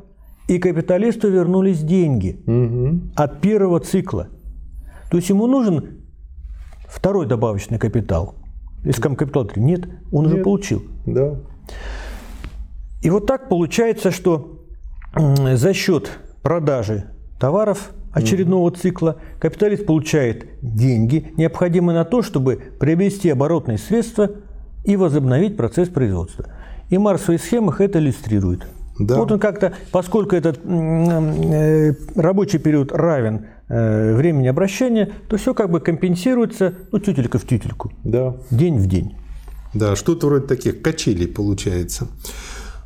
и 0.47 0.59
капиталисту 0.59 1.29
вернулись 1.29 1.81
деньги 1.81 2.39
угу. 2.45 3.01
от 3.15 3.41
первого 3.41 3.79
цикла. 3.79 4.27
То 5.11 5.17
есть 5.17 5.29
ему 5.29 5.47
нужен 5.47 5.99
второй 6.87 7.25
добавочный 7.25 7.79
капитал. 7.79 8.35
Если 8.83 9.01
капитал 9.01 9.45
3 9.45 9.61
нет, 9.61 9.87
он 10.11 10.25
нет. 10.25 10.33
уже 10.33 10.43
получил. 10.43 10.83
Да. 11.05 11.35
И 13.01 13.09
вот 13.09 13.25
так 13.25 13.49
получается, 13.49 14.11
что 14.11 14.63
за 15.15 15.73
счет 15.73 16.19
продажи 16.41 17.05
товаров 17.39 17.91
очередного 18.11 18.67
угу. 18.67 18.75
цикла 18.75 19.17
капиталист 19.39 19.85
получает 19.85 20.47
деньги, 20.61 21.33
необходимые 21.37 21.97
на 21.97 22.05
то, 22.05 22.21
чтобы 22.21 22.61
приобрести 22.79 23.29
оборотные 23.29 23.77
средства 23.77 24.31
и 24.83 24.95
возобновить 24.95 25.57
процесс 25.57 25.89
производства. 25.89 26.45
И 26.89 26.97
Марс 26.97 27.21
в 27.21 27.25
своих 27.25 27.41
схемах 27.41 27.81
это 27.81 27.99
иллюстрирует. 27.99 28.67
Да. 28.99 29.17
Вот 29.17 29.31
он 29.31 29.39
как-то, 29.39 29.73
поскольку 29.91 30.35
этот 30.35 30.59
э, 30.63 31.93
рабочий 32.15 32.57
период 32.57 32.91
равен 32.91 33.45
э, 33.67 34.15
времени 34.15 34.47
обращения, 34.47 35.11
то 35.29 35.37
все 35.37 35.53
как 35.53 35.69
бы 35.69 35.79
компенсируется, 35.79 36.73
ну, 36.91 36.99
тютелька 36.99 37.37
в 37.37 37.45
тютельку. 37.45 37.91
Да. 38.03 38.37
День 38.49 38.77
в 38.77 38.87
день. 38.87 39.15
Да, 39.73 39.95
что-то 39.95 40.27
вроде 40.27 40.47
таких 40.47 40.81
качелей 40.81 41.27
получается. 41.27 42.07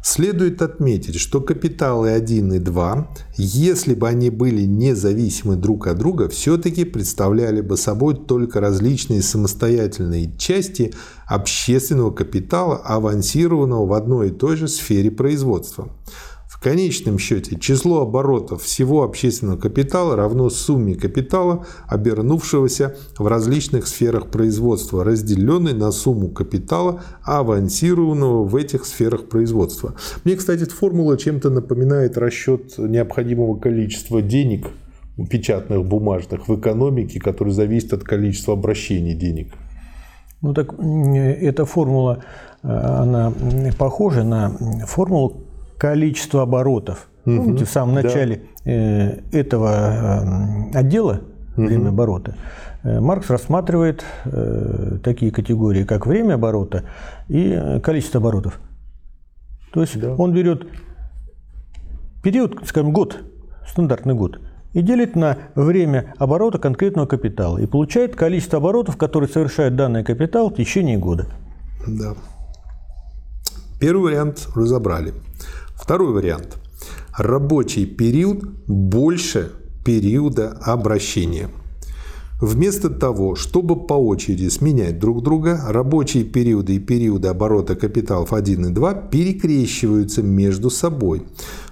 Следует 0.03 0.63
отметить, 0.63 1.19
что 1.19 1.41
капиталы 1.41 2.09
1 2.11 2.53
и 2.53 2.59
2, 2.59 3.07
если 3.37 3.93
бы 3.93 4.07
они 4.07 4.31
были 4.31 4.63
независимы 4.63 5.55
друг 5.55 5.85
от 5.85 5.99
друга, 5.99 6.27
все-таки 6.27 6.85
представляли 6.85 7.61
бы 7.61 7.77
собой 7.77 8.15
только 8.15 8.59
различные 8.59 9.21
самостоятельные 9.21 10.35
части 10.37 10.91
общественного 11.27 12.09
капитала, 12.09 12.77
авансированного 12.77 13.85
в 13.85 13.93
одной 13.93 14.29
и 14.29 14.31
той 14.31 14.55
же 14.57 14.67
сфере 14.67 15.11
производства 15.11 15.89
конечном 16.61 17.17
счете 17.17 17.59
число 17.59 18.01
оборотов 18.01 18.61
всего 18.61 19.03
общественного 19.03 19.57
капитала 19.57 20.15
равно 20.15 20.49
сумме 20.49 20.93
капитала, 20.93 21.65
обернувшегося 21.87 22.95
в 23.17 23.25
различных 23.25 23.87
сферах 23.87 24.27
производства, 24.27 25.03
разделенной 25.03 25.73
на 25.73 25.91
сумму 25.91 26.29
капитала, 26.29 27.01
авансированного 27.23 28.45
в 28.45 28.55
этих 28.55 28.85
сферах 28.85 29.27
производства. 29.27 29.95
Мне, 30.23 30.35
кстати, 30.35 30.63
эта 30.63 30.73
формула 30.73 31.17
чем-то 31.17 31.49
напоминает 31.49 32.17
расчет 32.17 32.77
необходимого 32.77 33.57
количества 33.57 34.21
денег 34.21 34.67
печатных, 35.29 35.83
бумажных 35.83 36.47
в 36.47 36.59
экономике, 36.59 37.19
который 37.19 37.53
зависит 37.53 37.93
от 37.93 38.03
количества 38.03 38.53
обращений 38.53 39.15
денег. 39.15 39.53
Ну 40.41 40.53
так 40.53 40.73
эта 40.79 41.65
формула, 41.65 42.23
э, 42.63 42.67
она 42.67 43.33
похожа 43.77 44.23
на 44.23 44.51
формулу 44.87 45.50
количества 45.81 46.43
оборотов. 46.43 47.07
Угу. 47.25 47.35
Помните, 47.37 47.65
в 47.65 47.69
самом 47.69 47.95
начале 47.95 48.43
да. 48.63 48.71
этого 49.31 50.69
отдела 50.75 51.21
время 51.55 51.85
угу. 51.85 51.89
оборота 51.89 52.35
Маркс 52.83 53.31
рассматривает 53.31 54.05
такие 55.03 55.31
категории, 55.31 55.83
как 55.83 56.05
время 56.05 56.35
оборота 56.35 56.83
и 57.29 57.79
количество 57.83 58.19
оборотов. 58.19 58.59
То 59.73 59.81
есть 59.81 59.99
да. 59.99 60.13
он 60.13 60.33
берет 60.33 60.67
период, 62.23 62.59
скажем, 62.67 62.93
год, 62.93 63.17
стандартный 63.67 64.13
год, 64.13 64.39
и 64.73 64.83
делит 64.83 65.15
на 65.15 65.37
время 65.55 66.13
оборота 66.19 66.59
конкретного 66.59 67.07
капитала. 67.07 67.57
И 67.57 67.65
получает 67.65 68.15
количество 68.15 68.59
оборотов, 68.59 68.97
которые 68.97 69.29
совершает 69.29 69.75
данный 69.75 70.03
капитал 70.03 70.51
в 70.51 70.55
течение 70.55 70.97
года. 70.97 71.25
Да. 71.87 72.13
Первый 73.79 74.11
вариант 74.11 74.47
разобрали. 74.55 75.13
Второй 75.81 76.13
вариант. 76.13 76.59
Рабочий 77.17 77.87
период 77.87 78.43
больше 78.67 79.51
периода 79.83 80.51
обращения– 80.63 81.49
Вместо 82.41 82.89
того, 82.89 83.35
чтобы 83.35 83.85
по 83.85 83.93
очереди 83.93 84.47
сменять 84.49 84.97
друг 84.97 85.21
друга, 85.21 85.63
рабочие 85.67 86.23
периоды 86.23 86.77
и 86.77 86.79
периоды 86.79 87.27
оборота 87.27 87.75
капиталов 87.75 88.33
1 88.33 88.65
и 88.65 88.69
2 88.71 88.93
перекрещиваются 88.95 90.23
между 90.23 90.71
собой. 90.71 91.21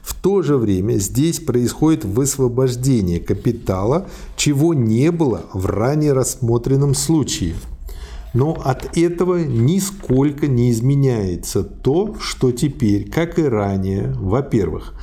В 0.04 0.14
то 0.14 0.44
же 0.44 0.58
время 0.58 1.00
здесь 1.00 1.40
происходит 1.40 2.06
высвобождение 2.06 3.20
капитала, 3.20 4.06
чего 4.36 4.76
не 4.76 5.12
было 5.12 5.42
в 5.54 5.66
ранее 5.66 6.14
рассмотренном 6.14 6.94
случае. 6.94 7.56
Но 8.34 8.54
от 8.54 8.98
этого 8.98 9.44
нисколько 9.44 10.48
не 10.48 10.72
изменяется 10.72 11.64
то, 11.64 12.16
что 12.20 12.52
теперь, 12.52 13.10
как 13.10 13.40
и 13.40 13.44
ранее, 13.44 14.14
во-первых, 14.20 14.94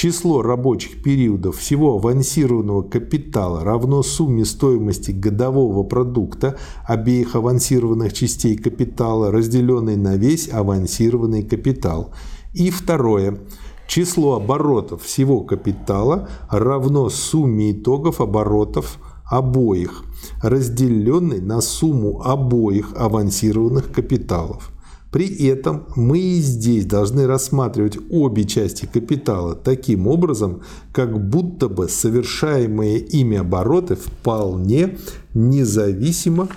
Число 0.00 0.42
рабочих 0.42 1.02
периодов 1.02 1.56
всего 1.56 1.96
авансированного 1.96 2.82
капитала 2.82 3.64
равно 3.64 4.04
сумме 4.04 4.44
стоимости 4.44 5.10
годового 5.10 5.82
продукта 5.82 6.56
обеих 6.86 7.34
авансированных 7.34 8.12
частей 8.12 8.56
капитала, 8.56 9.32
разделенной 9.32 9.96
на 9.96 10.16
весь 10.16 10.50
авансированный 10.50 11.42
капитал. 11.42 12.12
И 12.54 12.70
второе. 12.70 13.40
Число 13.88 14.36
оборотов 14.36 15.02
всего 15.02 15.40
капитала 15.40 16.28
равно 16.48 17.08
сумме 17.08 17.72
итогов 17.72 18.20
оборотов 18.20 18.98
обоих, 19.30 20.04
разделенной 20.42 21.40
на 21.40 21.60
сумму 21.60 22.22
обоих 22.22 22.92
авансированных 22.96 23.92
капиталов. 23.92 24.70
При 25.10 25.46
этом 25.48 25.86
мы 25.96 26.18
и 26.18 26.40
здесь 26.40 26.84
должны 26.84 27.26
рассматривать 27.26 27.96
обе 28.10 28.44
части 28.44 28.84
капитала 28.84 29.54
таким 29.54 30.06
образом, 30.06 30.62
как 30.92 31.18
будто 31.28 31.68
бы 31.68 31.88
совершаемые 31.88 32.98
ими 32.98 33.38
обороты 33.38 33.96
вполне 33.96 34.98
независимо 35.32 36.48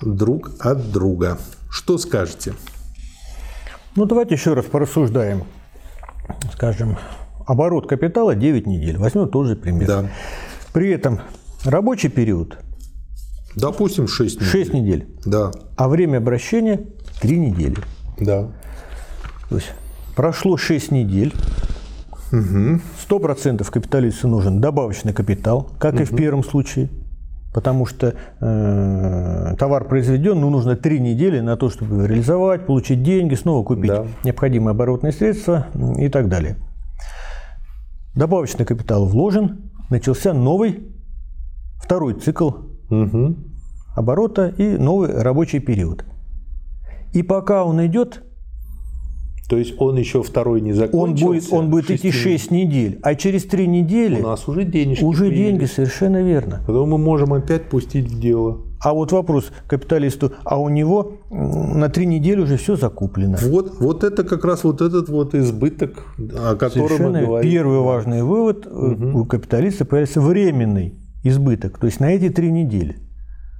друг 0.00 0.50
от 0.58 0.90
друга. 0.90 1.38
Что 1.70 1.96
скажете? 1.96 2.54
Ну, 3.94 4.04
давайте 4.04 4.34
еще 4.34 4.54
раз 4.54 4.64
порассуждаем. 4.64 5.44
Скажем, 6.52 6.98
оборот 7.46 7.88
капитала 7.88 8.34
9 8.34 8.66
недель. 8.66 8.98
Возьмем 8.98 9.28
тот 9.28 9.46
же 9.46 9.54
пример. 9.54 9.86
Да. 9.86 10.10
При 10.72 10.90
этом 10.90 11.20
рабочий 11.64 12.08
период 12.08 12.58
Допустим, 13.54 14.08
6 14.08 14.36
недель. 14.36 14.50
6 14.50 14.72
недель. 14.72 15.06
Да. 15.24 15.50
А 15.76 15.88
время 15.88 16.18
обращения 16.18 16.80
3 17.20 17.38
недели. 17.38 17.76
Да. 18.18 18.48
То 19.48 19.56
есть 19.56 19.72
прошло 20.16 20.56
6 20.56 20.90
недель. 20.90 21.34
Угу. 22.32 22.80
100% 23.08 23.70
капиталисту 23.70 24.28
нужен 24.28 24.60
добавочный 24.60 25.12
капитал, 25.12 25.70
как 25.78 25.94
угу. 25.94 26.02
и 26.02 26.06
в 26.06 26.16
первом 26.16 26.42
случае. 26.42 26.88
Потому 27.52 27.84
что 27.84 28.14
э, 28.40 29.54
товар 29.58 29.84
произведен, 29.84 30.40
ну, 30.40 30.48
нужно 30.48 30.74
3 30.74 31.00
недели 31.00 31.40
на 31.40 31.58
то, 31.58 31.68
чтобы 31.68 32.06
реализовать, 32.06 32.64
получить 32.64 33.02
деньги, 33.02 33.34
снова 33.34 33.62
купить 33.62 33.90
да. 33.90 34.06
необходимые 34.24 34.70
оборотные 34.70 35.12
средства 35.12 35.66
и 35.98 36.08
так 36.08 36.30
далее. 36.30 36.56
Добавочный 38.14 38.64
капитал 38.64 39.04
вложен, 39.04 39.70
начался 39.90 40.32
новый 40.32 40.91
второй 41.82 42.14
цикл 42.14 42.50
угу. 42.90 43.36
оборота 43.94 44.48
и 44.48 44.76
новый 44.78 45.12
рабочий 45.12 45.58
период. 45.58 46.04
И 47.12 47.22
пока 47.22 47.64
он 47.64 47.84
идет, 47.84 48.22
то 49.48 49.58
есть 49.58 49.74
он 49.78 49.98
еще 49.98 50.22
второй 50.22 50.62
не 50.62 50.72
закончился. 50.72 51.26
Он 51.26 51.32
будет, 51.34 51.52
он 51.52 51.70
будет 51.70 51.90
идти 51.90 52.10
6 52.10 52.50
недель, 52.50 52.98
а 53.02 53.14
через 53.14 53.44
3 53.44 53.66
недели 53.66 54.18
у 54.20 54.22
нас 54.22 54.48
уже 54.48 54.64
денежки 54.64 55.04
Уже 55.04 55.26
появились. 55.26 55.46
деньги, 55.46 55.64
совершенно 55.66 56.22
верно. 56.22 56.62
Потом 56.66 56.88
мы 56.88 56.96
можем 56.96 57.34
опять 57.34 57.64
пустить 57.64 58.10
в 58.10 58.18
дело. 58.18 58.62
А 58.80 58.94
вот 58.94 59.12
вопрос 59.12 59.52
капиталисту, 59.66 60.32
а 60.44 60.58
у 60.58 60.68
него 60.68 61.18
на 61.30 61.88
три 61.88 62.06
недели 62.06 62.40
уже 62.40 62.56
все 62.56 62.76
закуплено. 62.76 63.36
Вот, 63.42 63.78
вот 63.78 64.04
это 64.04 64.24
как 64.24 64.44
раз 64.44 64.64
вот 64.64 64.80
этот 64.80 65.08
вот 65.08 65.34
избыток, 65.34 66.02
о 66.18 66.56
котором 66.56 66.88
Совершенно 66.88 67.20
мы 67.20 67.26
говорим. 67.26 67.52
Первый 67.52 67.78
важный 67.80 68.22
вывод 68.22 68.66
угу. 68.66 69.20
у 69.20 69.24
капиталиста 69.24 69.84
появляется 69.84 70.20
временный 70.20 70.94
избыток, 71.22 71.78
то 71.78 71.86
есть 71.86 72.00
на 72.00 72.12
эти 72.12 72.30
три 72.30 72.50
недели 72.50 72.96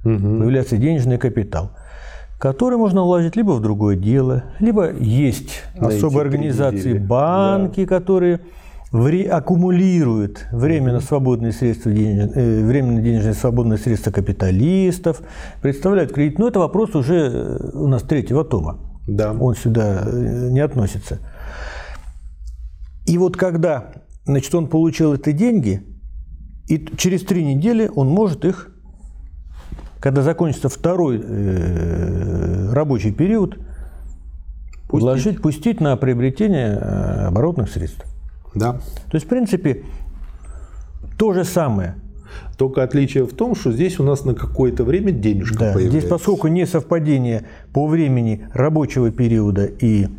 угу. 0.03 0.17
появляется 0.17 0.77
денежный 0.77 1.17
капитал 1.17 1.71
который 2.43 2.77
можно 2.77 3.03
вложить 3.03 3.37
либо 3.37 3.51
в 3.51 3.61
другое 3.61 3.95
дело, 3.95 4.43
либо 4.59 4.91
есть 4.91 5.63
На 5.79 5.87
особые 5.87 6.23
организации, 6.23 6.97
банки, 6.97 7.85
да. 7.85 7.87
которые 7.87 8.41
вре- 8.91 9.29
аккумулируют 9.29 10.47
временно 10.51 10.99
свободные 10.99 11.53
средства, 11.53 11.89
денеж... 11.89 12.31
э, 12.35 12.65
временно 12.65 13.01
денежные 13.01 13.33
свободные 13.33 13.77
средства 13.77 14.11
капиталистов, 14.11 15.21
представляют 15.61 16.11
кредит. 16.11 16.37
Но 16.37 16.49
это 16.49 16.59
вопрос 16.59 16.95
уже 16.95 17.15
э, 17.15 17.69
у 17.75 17.87
нас 17.87 18.03
третьего 18.03 18.43
тома. 18.43 18.77
Да. 19.07 19.31
Он 19.31 19.55
сюда 19.55 20.03
э, 20.05 20.49
не 20.51 20.59
относится. 20.59 21.19
И 23.05 23.17
вот 23.17 23.37
когда 23.37 23.91
значит, 24.25 24.53
он 24.53 24.67
получил 24.67 25.13
эти 25.13 25.31
деньги, 25.31 25.81
и 26.67 26.85
через 26.97 27.23
три 27.23 27.43
недели 27.43 27.89
он 27.93 28.07
может 28.09 28.45
их 28.45 28.73
когда 30.03 30.21
закончится 30.21 30.67
второй 30.67 31.21
э, 31.23 32.73
рабочий 32.73 33.13
период, 33.13 33.51
пустить. 34.89 34.89
вложить, 34.89 35.41
пустить 35.41 35.79
на 35.79 35.95
приобретение 35.95 36.77
э, 36.77 37.27
оборотных 37.27 37.71
средств. 37.71 38.05
Да. 38.53 38.73
То 38.73 39.13
есть, 39.13 39.25
в 39.27 39.29
принципе, 39.29 39.85
то 41.17 41.31
же 41.31 41.45
самое. 41.45 41.95
Только 42.57 42.83
отличие 42.83 43.25
в 43.25 43.33
том, 43.33 43.55
что 43.55 43.71
здесь 43.71 43.97
у 43.97 44.03
нас 44.03 44.25
на 44.25 44.35
какое-то 44.35 44.83
время 44.83 45.13
денежка 45.13 45.59
да. 45.59 45.73
появляется. 45.73 45.99
Здесь, 45.99 46.09
поскольку 46.09 46.49
не 46.49 46.67
совпадение 46.67 47.45
по 47.71 47.87
времени 47.87 48.45
рабочего 48.53 49.09
периода 49.09 49.63
и 49.63 50.09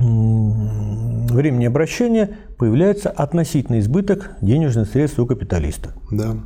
времени 0.00 1.66
обращения, 1.66 2.38
появляется 2.56 3.10
относительный 3.10 3.80
избыток 3.80 4.32
денежных 4.40 4.88
средств 4.88 5.18
у 5.18 5.26
капиталиста. 5.26 5.94
Да. 6.10 6.36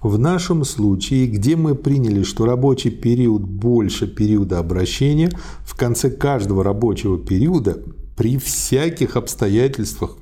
В 0.00 0.18
нашем 0.18 0.64
случае, 0.64 1.26
где 1.26 1.56
мы 1.56 1.74
приняли, 1.74 2.22
что 2.22 2.46
рабочий 2.46 2.90
период 2.90 3.42
больше 3.42 4.06
периода 4.06 4.58
обращения, 4.58 5.30
в 5.62 5.76
конце 5.76 6.10
каждого 6.10 6.62
рабочего 6.62 7.18
периода 7.18 7.78
при 8.16 8.38
всяких 8.38 9.16
обстоятельствах 9.16 10.16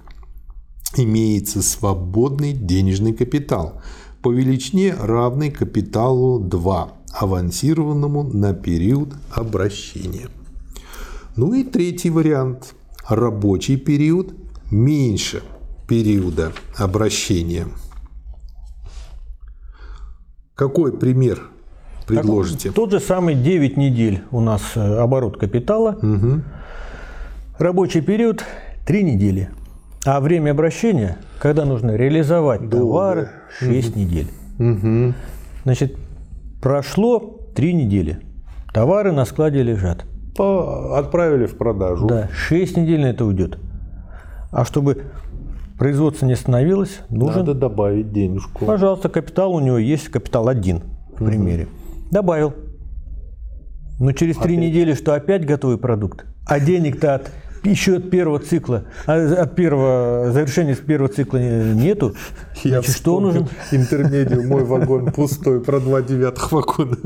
имеется 0.96 1.62
свободный 1.62 2.52
денежный 2.52 3.12
капитал 3.12 3.82
по 4.22 4.32
величине 4.32 4.94
равный 4.98 5.50
капиталу 5.50 6.40
2, 6.40 6.92
авансированному 7.12 8.22
на 8.24 8.54
период 8.54 9.10
обращения. 9.30 10.28
Ну 11.36 11.54
и 11.54 11.64
третий 11.64 12.10
вариант. 12.10 12.74
Рабочий 13.08 13.76
период 13.76 14.34
меньше 14.70 15.42
периода 15.86 16.52
обращения– 16.76 17.66
какой 20.56 20.96
пример 20.96 21.42
предложите? 22.06 22.70
Так, 22.70 22.76
тот 22.76 22.90
же 22.90 22.98
самый 22.98 23.34
9 23.34 23.76
недель 23.76 24.22
у 24.30 24.40
нас 24.40 24.62
э, 24.74 24.80
оборот 24.80 25.36
капитала. 25.36 25.98
Угу. 26.02 26.40
Рабочий 27.58 28.00
период 28.00 28.42
3 28.86 29.02
недели. 29.02 29.50
А 30.06 30.20
время 30.20 30.52
обращения, 30.52 31.18
когда 31.38 31.66
нужно 31.66 31.94
реализовать 31.94 32.70
товар, 32.70 33.32
6 33.58 33.90
угу. 33.90 33.98
недель. 33.98 34.28
Угу. 34.58 35.14
Значит, 35.64 35.96
прошло 36.62 37.18
3 37.54 37.74
недели. 37.74 38.20
Товары 38.72 39.12
на 39.12 39.26
складе 39.26 39.62
лежат. 39.62 40.06
По... 40.36 40.98
Отправили 40.98 41.46
в 41.46 41.56
продажу. 41.56 42.06
Да, 42.06 42.28
6 42.32 42.76
недель 42.76 43.00
на 43.00 43.06
это 43.06 43.24
уйдет. 43.24 43.58
А 44.52 44.64
чтобы 44.64 45.04
производство 45.78 46.26
не 46.26 46.34
остановилось, 46.34 47.00
нужно... 47.08 47.40
Надо 47.40 47.54
добавить 47.54 48.12
денежку. 48.12 48.64
Пожалуйста, 48.64 49.08
капитал 49.08 49.52
у 49.54 49.60
него 49.60 49.78
есть, 49.78 50.08
капитал 50.08 50.48
один, 50.48 50.82
в 51.18 51.24
примере. 51.24 51.64
Угу. 51.64 51.70
Добавил. 52.10 52.54
Но 53.98 54.12
через 54.12 54.36
три 54.36 54.56
недели 54.56 54.94
что, 54.94 55.14
опять 55.14 55.46
готовый 55.46 55.78
продукт? 55.78 56.26
А 56.46 56.60
денег-то 56.60 57.14
от 57.14 57.30
еще 57.70 57.96
от 57.96 58.10
первого 58.10 58.38
цикла, 58.38 58.84
а 59.06 59.42
от 59.42 59.54
первого 59.54 60.30
завершения 60.32 60.74
первого 60.86 61.08
цикла 61.08 61.38
нету. 61.38 62.14
Я 62.62 62.80
Значит, 62.80 62.96
что 62.96 63.20
нужен? 63.20 63.48
Интермедиу, 63.72 64.42
мой 64.42 64.64
вагон 64.64 65.12
пустой, 65.12 65.60
про 65.60 65.80
два 65.80 66.02
девятых 66.02 66.52
вагона. 66.52 66.96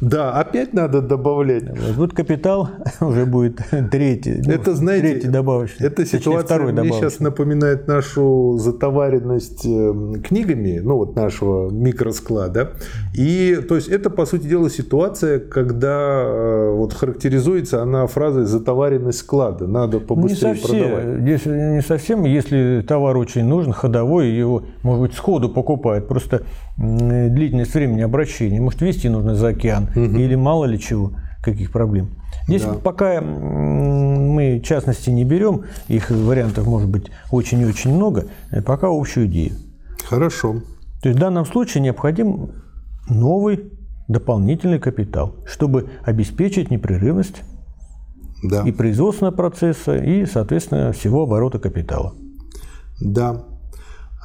Да, 0.00 0.32
опять 0.32 0.72
надо 0.72 1.00
добавлять. 1.00 1.64
Вот 1.96 2.12
капитал 2.12 2.70
уже 3.00 3.26
будет 3.26 3.60
третий. 3.90 4.42
Ну, 4.44 4.52
это, 4.52 4.74
знаете, 4.74 5.08
третий 5.08 5.28
добавочный. 5.28 5.86
Эта 5.86 6.06
ситуация 6.06 6.58
мне 6.60 6.72
добавочный. 6.72 7.10
сейчас 7.10 7.20
напоминает 7.20 7.86
нашу 7.88 8.56
затоваренность 8.58 9.66
эм, 9.66 10.22
книгами, 10.22 10.80
ну 10.82 10.96
вот 10.96 11.16
нашего 11.16 11.70
микросклада. 11.70 12.72
И, 13.14 13.58
то 13.68 13.76
есть, 13.76 13.88
это, 13.88 14.10
по 14.10 14.26
сути 14.26 14.46
дела, 14.46 14.70
ситуация, 14.70 15.38
когда 15.38 16.22
э, 16.24 16.70
вот 16.72 16.92
характеризуется 16.92 17.82
она 17.82 18.06
фразой 18.06 18.44
затоваренность 18.44 19.18
склада. 19.18 19.66
Надо 19.66 20.00
побыстрее 20.06 20.52
не 20.52 20.58
совсем, 20.58 20.88
продавать. 20.90 21.28
Если, 21.28 21.50
не 21.50 21.82
совсем, 21.82 22.24
если 22.24 22.84
товар 22.86 23.16
очень 23.16 23.44
нужен, 23.44 23.72
ходовой, 23.72 24.30
его, 24.30 24.64
может 24.82 25.02
быть, 25.02 25.14
сходу 25.14 25.48
покупают, 25.48 26.08
просто 26.08 26.42
длительность 26.76 27.74
времени 27.74 28.02
обращения, 28.02 28.60
может, 28.60 28.80
вести 28.80 29.08
нужно 29.08 29.34
за 29.34 29.48
океан, 29.48 29.88
угу. 29.94 30.00
или 30.00 30.34
мало 30.34 30.64
ли 30.64 30.78
чего, 30.78 31.12
каких 31.42 31.72
проблем. 31.72 32.10
Здесь 32.46 32.62
да. 32.62 32.74
пока 32.74 33.20
мы 33.20 34.60
частности 34.64 35.10
не 35.10 35.24
берем, 35.24 35.62
их 35.88 36.10
вариантов 36.10 36.66
может 36.66 36.88
быть 36.88 37.10
очень 37.30 37.60
и 37.60 37.66
очень 37.66 37.94
много, 37.94 38.26
э, 38.50 38.60
пока 38.62 38.88
общую 38.90 39.26
идею. 39.26 39.52
Хорошо. 40.04 40.56
То 41.02 41.08
есть 41.08 41.18
в 41.18 41.20
данном 41.20 41.46
случае 41.46 41.82
необходим 41.82 42.50
новый 43.08 43.70
дополнительный 44.08 44.78
капитал, 44.78 45.36
чтобы 45.46 45.88
обеспечить 46.02 46.70
непрерывность 46.70 47.42
да. 48.44 48.62
и 48.62 48.72
производственного 48.72 49.34
процесса, 49.34 49.96
и, 49.96 50.26
соответственно, 50.26 50.92
всего 50.92 51.22
оборота 51.22 51.58
капитала. 51.58 52.14
Да. 53.00 53.44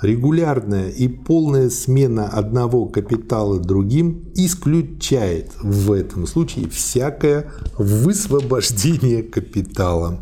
Регулярная 0.01 0.89
и 0.89 1.10
полная 1.10 1.69
смена 1.69 2.27
одного 2.27 2.86
капитала 2.86 3.60
другим 3.60 4.29
исключает 4.36 5.51
в 5.62 5.91
этом 5.91 6.25
случае 6.25 6.69
всякое 6.69 7.51
высвобождение 7.77 9.23
капитала. 9.23 10.19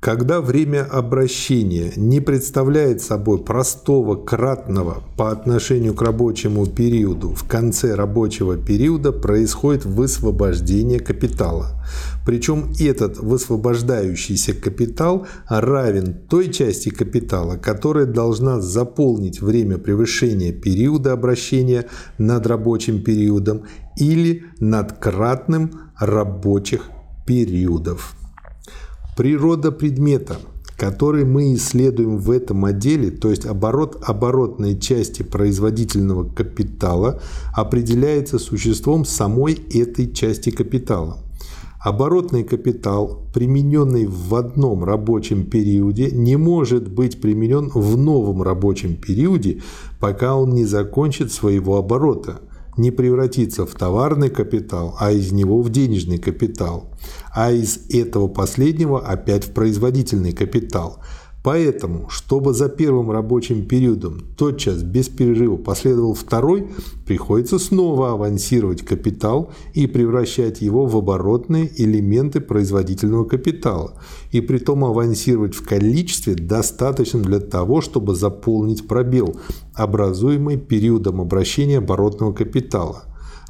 Когда 0.00 0.40
время 0.40 0.84
обращения 0.84 1.92
не 1.96 2.20
представляет 2.20 3.02
собой 3.02 3.42
простого 3.42 4.14
кратного 4.14 5.02
по 5.16 5.32
отношению 5.32 5.94
к 5.94 6.02
рабочему 6.02 6.66
периоду, 6.66 7.30
в 7.30 7.42
конце 7.48 7.96
рабочего 7.96 8.56
периода 8.56 9.10
происходит 9.10 9.84
высвобождение 9.84 11.00
капитала. 11.00 11.77
Причем 12.24 12.72
этот 12.78 13.18
высвобождающийся 13.18 14.54
капитал 14.54 15.26
равен 15.48 16.14
той 16.28 16.52
части 16.52 16.90
капитала, 16.90 17.56
которая 17.56 18.06
должна 18.06 18.60
заполнить 18.60 19.40
время 19.40 19.78
превышения 19.78 20.52
периода 20.52 21.12
обращения 21.12 21.86
над 22.18 22.46
рабочим 22.46 23.02
периодом 23.02 23.62
или 23.96 24.44
над 24.60 24.98
кратным 24.98 25.70
рабочих 25.98 26.90
периодов. 27.26 28.14
Природа 29.16 29.72
предмета, 29.72 30.36
который 30.76 31.24
мы 31.24 31.54
исследуем 31.54 32.18
в 32.18 32.30
этом 32.30 32.64
отделе, 32.64 33.10
то 33.10 33.30
есть 33.30 33.46
оборот 33.46 34.02
оборотной 34.06 34.78
части 34.78 35.22
производительного 35.22 36.32
капитала, 36.32 37.20
определяется 37.52 38.38
существом 38.38 39.04
самой 39.04 39.54
этой 39.74 40.12
части 40.12 40.50
капитала. 40.50 41.18
Оборотный 41.88 42.44
капитал, 42.44 43.22
примененный 43.32 44.04
в 44.04 44.34
одном 44.34 44.84
рабочем 44.84 45.46
периоде, 45.46 46.10
не 46.10 46.36
может 46.36 46.92
быть 46.92 47.18
применен 47.18 47.70
в 47.70 47.96
новом 47.96 48.42
рабочем 48.42 48.94
периоде, 48.94 49.62
пока 49.98 50.36
он 50.36 50.50
не 50.50 50.66
закончит 50.66 51.32
своего 51.32 51.78
оборота– 51.78 52.42
не 52.78 52.90
превратиться 52.90 53.66
в 53.66 53.74
товарный 53.74 54.30
капитал, 54.30 54.96
а 55.00 55.10
из 55.10 55.32
него 55.32 55.60
в 55.62 55.70
денежный 55.70 56.18
капитал, 56.18 56.90
а 57.34 57.50
из 57.50 57.78
этого 57.90 58.28
последнего 58.28 59.00
опять 59.00 59.44
в 59.44 59.52
производительный 59.52 60.32
капитал. 60.32 61.02
Поэтому, 61.44 62.08
чтобы 62.10 62.52
за 62.52 62.68
первым 62.68 63.12
рабочим 63.12 63.64
периодом 63.64 64.20
тотчас 64.36 64.82
без 64.82 65.08
перерыва 65.08 65.56
последовал 65.56 66.14
второй, 66.14 66.68
приходится 67.06 67.60
снова 67.60 68.12
авансировать 68.12 68.82
капитал 68.82 69.52
и 69.72 69.86
превращать 69.86 70.60
его 70.60 70.86
в 70.86 70.96
оборотные 70.96 71.70
элементы 71.80 72.40
производительного 72.40 73.24
капитала, 73.24 73.94
и 74.32 74.40
при 74.40 74.58
том 74.58 74.84
авансировать 74.84 75.54
в 75.54 75.64
количестве, 75.64 76.34
достаточном 76.34 77.22
для 77.22 77.38
того, 77.38 77.80
чтобы 77.82 78.16
заполнить 78.16 78.88
пробел, 78.88 79.38
образуемый 79.74 80.56
периодом 80.56 81.20
обращения 81.20 81.78
оборотного 81.78 82.32
капитала, 82.32 83.04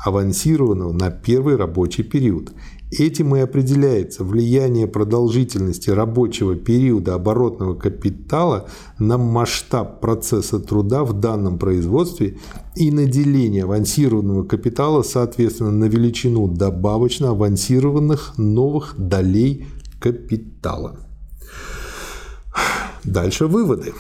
авансированного 0.05 0.93
на 0.93 1.11
первый 1.11 1.57
рабочий 1.57 2.03
период– 2.03 2.53
Этим 2.91 3.37
и 3.37 3.41
определяется 3.41 4.25
влияние 4.25 4.87
продолжительности 4.87 5.91
рабочего 5.91 6.57
периода 6.57 7.15
оборотного 7.15 7.75
капитала 7.75 8.69
на 8.99 9.19
масштаб 9.19 10.01
процесса 10.01 10.59
труда 10.59 11.05
в 11.05 11.13
данном 11.13 11.59
производстве 11.59 12.39
и 12.77 12.91
на 12.91 13.05
деление 13.05 13.65
авансированного 13.65 14.45
капитала, 14.45 15.03
соответственно, 15.03 15.71
на 15.71 15.85
величину 15.85 16.49
добавочно 16.49 17.31
авансированных 17.31 18.39
новых 18.39 18.95
долей 18.97 19.67
капитала. 20.01 20.99
Дальше 23.05 23.47
выводы. 23.47 23.93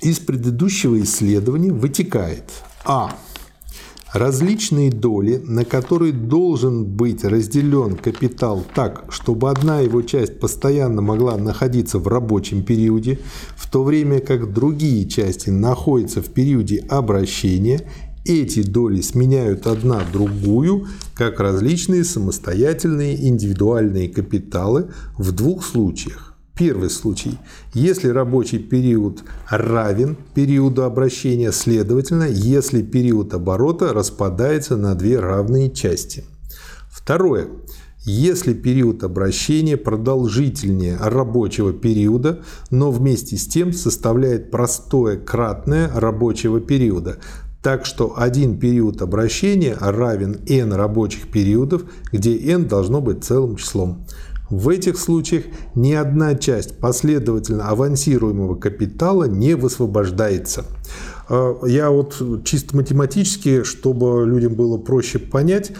Из 0.00 0.18
предыдущего 0.20 1.00
исследования 1.02 1.72
вытекает 1.72 2.44
А 2.84 3.14
различные 4.12 4.90
доли, 4.90 5.40
на 5.44 5.64
которые 5.64 6.12
должен 6.12 6.84
быть 6.84 7.24
разделен 7.24 7.96
капитал 7.96 8.64
так, 8.74 9.04
чтобы 9.10 9.50
одна 9.50 9.80
его 9.80 10.02
часть 10.02 10.40
постоянно 10.40 11.00
могла 11.00 11.36
находиться 11.36 11.98
в 11.98 12.08
рабочем 12.08 12.62
периоде, 12.62 13.18
в 13.56 13.70
то 13.70 13.84
время 13.84 14.20
как 14.20 14.52
другие 14.52 15.08
части 15.08 15.50
находятся 15.50 16.22
в 16.22 16.26
периоде 16.26 16.84
обращения, 16.88 17.82
эти 18.24 18.62
доли 18.62 19.00
сменяют 19.00 19.66
одна 19.66 20.02
другую, 20.12 20.88
как 21.14 21.40
различные 21.40 22.04
самостоятельные 22.04 23.28
индивидуальные 23.28 24.08
капиталы 24.08 24.90
в 25.16 25.32
двух 25.32 25.64
случаях. 25.64 26.29
Первый 26.60 26.90
случай. 26.90 27.38
Если 27.72 28.08
рабочий 28.08 28.58
период 28.58 29.24
равен 29.48 30.14
периоду 30.34 30.84
обращения, 30.84 31.52
следовательно, 31.52 32.24
если 32.24 32.82
период 32.82 33.32
оборота 33.32 33.94
распадается 33.94 34.76
на 34.76 34.94
две 34.94 35.18
равные 35.18 35.70
части. 35.70 36.22
Второе. 36.90 37.48
Если 38.04 38.52
период 38.52 39.04
обращения 39.04 39.78
продолжительнее 39.78 40.98
рабочего 41.00 41.72
периода, 41.72 42.42
но 42.70 42.90
вместе 42.90 43.38
с 43.38 43.46
тем 43.46 43.72
составляет 43.72 44.50
простое 44.50 45.16
кратное 45.16 45.90
рабочего 45.94 46.60
периода, 46.60 47.20
так 47.62 47.86
что 47.86 48.14
один 48.18 48.58
период 48.58 49.00
обращения 49.00 49.76
равен 49.80 50.40
n 50.46 50.72
рабочих 50.74 51.30
периодов, 51.30 51.84
где 52.12 52.36
n 52.52 52.68
должно 52.68 53.00
быть 53.00 53.24
целым 53.24 53.56
числом. 53.56 54.06
В 54.50 54.68
этих 54.68 54.98
случаях 54.98 55.44
ни 55.76 55.92
одна 55.92 56.34
часть 56.34 56.78
последовательно 56.78 57.68
авансируемого 57.68 58.56
капитала 58.56 59.24
не 59.24 59.54
высвобождается. 59.54 60.64
А, 61.28 61.56
я 61.64 61.90
вот 61.90 62.20
чисто 62.44 62.76
математически, 62.76 63.62
чтобы 63.62 64.26
людям 64.26 64.54
было 64.54 64.76
проще 64.76 65.20
понять, 65.20 65.70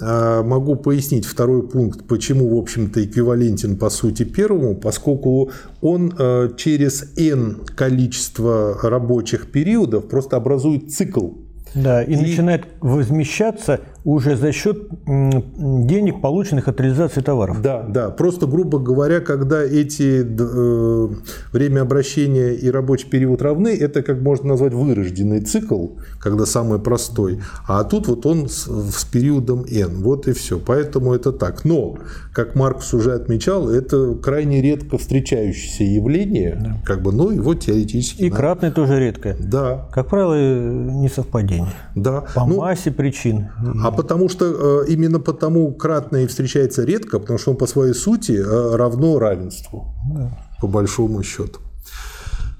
а, 0.00 0.44
могу 0.44 0.76
пояснить 0.76 1.26
второй 1.26 1.66
пункт, 1.66 2.06
почему, 2.06 2.56
в 2.56 2.58
общем-то, 2.58 3.04
эквивалентен 3.04 3.76
по 3.76 3.90
сути 3.90 4.22
первому, 4.22 4.76
поскольку 4.76 5.50
он 5.80 6.14
а, 6.16 6.54
через 6.56 7.12
n 7.18 7.62
количество 7.74 8.78
рабочих 8.80 9.50
периодов 9.50 10.06
просто 10.08 10.36
образует 10.36 10.92
цикл. 10.92 11.30
Да, 11.74 12.02
и, 12.02 12.12
и 12.12 12.16
начинает 12.16 12.66
возмещаться 12.80 13.80
уже 14.04 14.36
за 14.36 14.52
счет 14.52 14.88
денег, 15.06 16.20
полученных 16.20 16.68
от 16.68 16.80
реализации 16.80 17.20
товаров. 17.20 17.60
Да, 17.62 17.82
да. 17.82 18.10
Просто, 18.10 18.46
грубо 18.46 18.78
говоря, 18.78 19.20
когда 19.20 19.62
эти 19.62 20.24
э, 20.24 21.08
время 21.52 21.82
обращения 21.82 22.54
и 22.54 22.70
рабочий 22.70 23.08
период 23.08 23.42
равны, 23.42 23.68
это 23.68 24.02
как 24.02 24.20
можно 24.20 24.50
назвать 24.50 24.72
вырожденный 24.72 25.40
цикл, 25.40 25.88
когда 26.18 26.46
самый 26.46 26.78
простой. 26.78 27.40
А 27.66 27.84
тут 27.84 28.08
вот 28.08 28.26
он 28.26 28.48
с, 28.48 28.66
с 28.66 29.04
периодом 29.04 29.64
n. 29.68 30.02
Вот 30.02 30.28
и 30.28 30.32
все. 30.32 30.58
Поэтому 30.58 31.14
это 31.14 31.32
так. 31.32 31.64
Но, 31.64 31.96
как 32.32 32.54
Маркс 32.54 32.94
уже 32.94 33.12
отмечал, 33.12 33.68
это 33.68 34.14
крайне 34.14 34.62
редко 34.62 34.98
встречающееся 34.98 35.84
явление. 35.84 36.58
Да. 36.60 36.76
Как 36.84 37.02
бы, 37.02 37.12
но 37.12 37.30
его 37.30 37.54
теоретически... 37.54 38.22
И 38.22 38.30
надо... 38.30 38.36
кратное 38.36 38.70
тоже 38.70 38.98
редко. 38.98 39.36
Да. 39.38 39.88
Как 39.92 40.08
правило, 40.08 40.34
не 40.34 41.08
совпадение. 41.08 41.72
Да. 41.94 42.24
По 42.34 42.46
ну, 42.46 42.58
массе 42.58 42.90
причин. 42.90 43.48
А 43.82 43.89
А 43.92 43.96
потому 43.96 44.28
что 44.28 44.82
э, 44.84 44.86
именно 44.88 45.20
потому 45.20 45.72
кратное 45.74 46.26
встречается 46.26 46.84
редко, 46.84 47.18
потому 47.18 47.38
что 47.38 47.50
он 47.50 47.56
по 47.56 47.66
своей 47.66 47.94
сути 47.94 48.32
э, 48.32 48.76
равно 48.76 49.18
равенству, 49.18 49.94
да. 50.14 50.30
по 50.60 50.66
большому 50.66 51.22
счету. 51.22 51.60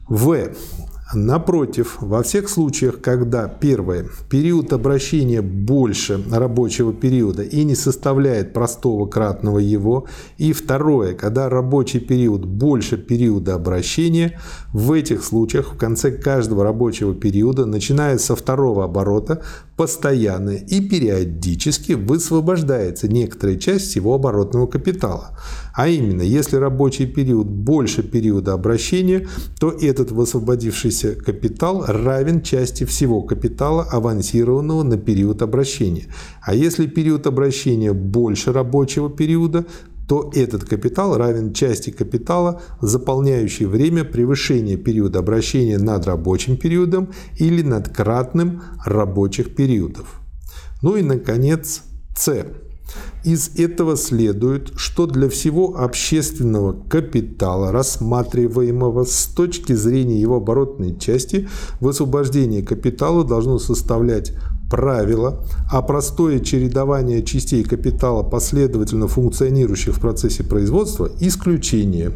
В. 0.08 0.50
Напротив, 1.12 1.96
во 2.00 2.22
всех 2.22 2.48
случаях, 2.48 3.00
когда 3.00 3.48
первое, 3.48 4.06
период 4.28 4.72
обращения 4.72 5.42
больше 5.42 6.22
рабочего 6.30 6.92
периода 6.92 7.42
и 7.42 7.64
не 7.64 7.74
составляет 7.74 8.52
простого 8.52 9.06
кратного 9.06 9.58
его, 9.58 10.06
и 10.38 10.52
второе, 10.52 11.14
когда 11.14 11.48
рабочий 11.48 11.98
период 11.98 12.44
больше 12.44 12.96
периода 12.96 13.56
обращения, 13.56 14.38
в 14.72 14.92
этих 14.92 15.24
случаях 15.24 15.72
в 15.74 15.76
конце 15.76 16.12
каждого 16.12 16.62
рабочего 16.62 17.12
периода, 17.12 17.66
начиная 17.66 18.16
со 18.18 18.36
второго 18.36 18.84
оборота, 18.84 19.42
постоянно 19.76 20.50
и 20.50 20.80
периодически 20.80 21.92
высвобождается 21.92 23.08
некоторая 23.08 23.56
часть 23.56 23.86
всего 23.86 24.14
оборотного 24.14 24.68
капитала. 24.68 25.36
А 25.74 25.88
именно, 25.88 26.22
если 26.22 26.56
рабочий 26.56 27.06
период 27.06 27.46
больше 27.46 28.02
периода 28.02 28.52
обращения, 28.52 29.28
то 29.58 29.70
этот 29.70 30.10
высвободившийся 30.10 31.14
капитал 31.14 31.84
равен 31.86 32.42
части 32.42 32.84
всего 32.84 33.22
капитала, 33.22 33.84
авансированного 33.84 34.82
на 34.82 34.96
период 34.96 35.42
обращения. 35.42 36.06
А 36.42 36.54
если 36.54 36.86
период 36.86 37.26
обращения 37.26 37.92
больше 37.92 38.52
рабочего 38.52 39.10
периода, 39.10 39.66
то 40.08 40.28
этот 40.34 40.64
капитал 40.64 41.16
равен 41.16 41.52
части 41.52 41.90
капитала, 41.90 42.60
заполняющей 42.80 43.66
время 43.66 44.02
превышения 44.02 44.76
периода 44.76 45.20
обращения 45.20 45.78
над 45.78 46.04
рабочим 46.04 46.56
периодом 46.56 47.10
или 47.38 47.62
над 47.62 47.90
кратным 47.90 48.60
рабочих 48.84 49.54
периодов. 49.54 50.20
Ну 50.82 50.96
и, 50.96 51.02
наконец, 51.02 51.82
С. 52.16 52.44
Из 53.22 53.50
этого 53.56 53.96
следует, 53.96 54.72
что 54.76 55.06
для 55.06 55.28
всего 55.28 55.76
общественного 55.76 56.72
капитала, 56.88 57.70
рассматриваемого 57.70 59.04
с 59.04 59.26
точки 59.26 59.74
зрения 59.74 60.18
его 60.18 60.36
оборотной 60.36 60.98
части, 60.98 61.46
высвобождение 61.80 62.62
капитала 62.62 63.22
должно 63.22 63.58
составлять 63.58 64.32
правило, 64.70 65.44
а 65.70 65.82
простое 65.82 66.38
чередование 66.38 67.22
частей 67.22 67.64
капитала, 67.64 68.22
последовательно 68.22 69.08
функционирующих 69.08 69.96
в 69.96 70.00
процессе 70.00 70.44
производства, 70.44 71.10
исключение. 71.20 72.12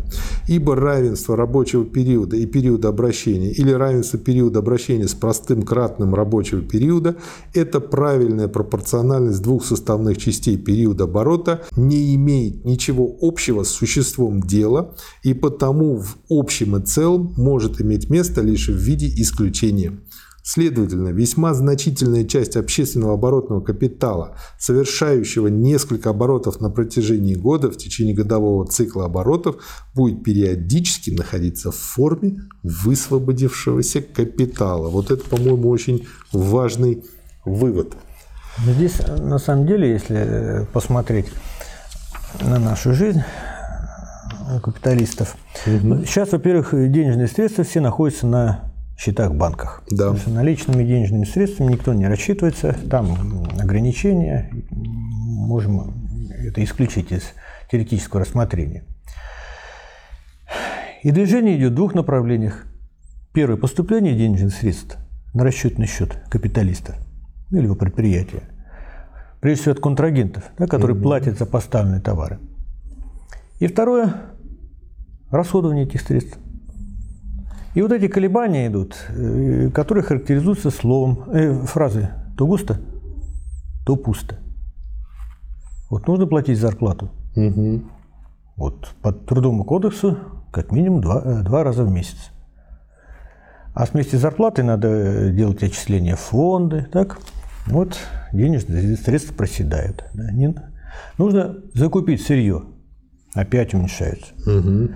Ибо 0.49 0.77
равенство 0.77 1.37
рабочего 1.37 1.85
периода 1.85 2.37
и 2.37 2.47
периода 2.47 2.89
обращения 2.89 3.51
или 3.51 3.73
равенство 3.73 4.19
периода 4.19 4.61
обращения 4.61 5.09
с 5.09 5.15
простым 5.15 5.63
кратным 5.63 6.15
рабочего 6.15 6.63
периода– 6.63 7.17
это 7.55 7.81
правильная 7.81 8.49
пропорциональность 8.49 9.43
двух 9.43 9.65
составных 9.65 10.17
частей 10.19 10.57
периода 10.57 11.05
оборота, 11.05 11.63
не 11.77 12.15
имеет 12.15 12.65
ничего 12.65 13.17
общего 13.21 13.65
с 13.65 13.69
существом 13.69 14.41
дела 14.41 14.95
и 15.25 15.35
потому 15.35 15.97
в 15.97 16.17
общем 16.31 16.77
и 16.77 16.83
целом 16.83 17.35
может 17.37 17.81
иметь 17.81 18.09
место 18.11 18.41
лишь 18.41 18.69
в 18.69 18.77
виде 18.77 19.09
исключения. 19.21 19.99
Следовательно, 20.47 21.09
весьма 21.09 21.55
значительная 21.55 22.25
часть 22.25 22.55
общественного 22.57 23.15
оборотного 23.15 23.63
капитала, 23.63 24.37
совершающего 24.59 25.47
несколько 25.47 26.11
оборотов 26.11 26.61
на 26.61 26.69
протяжении 26.69 27.35
года 27.35 27.71
в 27.71 27.79
течение 27.79 28.15
годового 28.15 28.67
цикла 28.67 29.07
оборотов, 29.07 29.57
будет 29.95 30.23
периодически 30.23 31.13
находиться 31.13 31.71
в 31.71 31.77
форме 31.77 32.43
высвободившегося 32.63 34.03
капитала. 34.03 34.91
Вот 34.91 35.11
это, 35.11 35.25
по-моему, 35.25 35.71
очень 35.71 36.07
важный 36.31 37.03
вывод. 37.47 37.95
Здесь, 38.67 39.01
на 39.19 39.39
самом 39.39 39.67
деле, 39.67 39.93
если 39.93 40.69
посмотреть 40.75 41.33
на 42.43 42.59
нашу 42.59 42.93
жизнь 42.93 43.23
капиталистов, 44.63 45.37
угу. 45.67 46.05
сейчас, 46.05 46.33
во-первых, 46.33 46.73
денежные 46.73 47.29
средства 47.29 47.65
все 47.65 47.81
находятся 47.81 48.27
на 48.27 48.74
счетах 48.97 49.35
банках. 49.35 49.83
Да. 49.91 50.05
Потому 50.05 50.17
что 50.19 50.31
наличными 50.31 50.85
денежными 50.85 51.25
средствами 51.25 51.73
никто 51.73 51.93
не 51.95 52.07
рассчитывается, 52.07 52.77
там 52.89 53.47
ограничения, 53.61 54.51
можем 54.71 55.95
это 56.31 56.63
исключить 56.63 57.13
из 57.13 57.23
теоретического 57.71 58.21
рассмотрения. 58.21 58.85
И 61.03 61.11
движение 61.11 61.57
идет 61.59 61.73
в 61.73 61.75
двух 61.75 61.95
направлениях. 61.95 62.65
Первое– 63.33 63.57
поступление 63.59 64.17
денежных 64.17 64.55
средств 64.55 64.97
на 65.35 65.45
расчетный 65.45 65.87
счет 65.87 66.17
капиталиста 66.31 66.95
или 67.51 67.65
его 67.65 67.75
предприятия. 67.75 68.45
Прежде 69.41 69.63
всего 69.63 69.73
от 69.73 69.81
контрагентов, 69.81 70.45
да, 70.57 70.67
которые 70.67 70.97
mm-hmm. 70.97 71.03
платят 71.03 71.39
за 71.39 71.47
поставленные 71.47 72.01
товары. 72.01 72.39
И 73.59 73.67
второе– 73.67 74.15
расходование 75.31 75.85
этих 75.85 76.01
средств. 76.01 76.39
И 77.75 77.83
вот 77.83 77.93
эти 77.93 78.07
колебания 78.07 78.69
идут, 78.69 78.97
э, 79.09 79.71
которые 79.71 80.05
характеризуются 80.05 80.71
словом, 80.71 81.25
э, 81.33 81.53
фразой 81.65 82.09
«то 82.39 82.47
густо, 82.47 82.81
то 83.85 83.97
пусто». 83.97 84.37
Вот 85.91 86.07
нужно 86.07 86.27
платить 86.27 86.59
зарплату. 86.59 87.11
Угу. 87.37 87.83
Вот 88.57 88.95
по 89.03 89.13
трудовому 89.13 89.65
кодексу 89.65 90.19
как 90.53 90.71
минимум 90.71 91.01
два, 91.01 91.21
э, 91.25 91.43
два 91.43 91.65
раза 91.65 91.83
в 91.85 91.91
месяц. 91.91 92.31
А 93.75 93.87
вместе 93.87 94.17
с 94.17 94.21
зарплатой 94.21 94.65
надо 94.65 95.31
делать 95.31 95.63
отчисления 95.65 96.15
в 96.15 96.21
фонды. 96.21 96.87
Так? 96.93 97.19
Вот 97.67 97.99
денежные 98.33 98.97
средства 98.97 99.35
проседают. 99.35 100.05
Да? 100.15 100.31
Не... 100.31 100.55
Нужно 101.19 101.57
закупить 101.75 102.23
сырье. 102.23 102.63
Опять 103.35 103.75
уменьшаются. 103.75 104.33
Угу. 104.47 104.91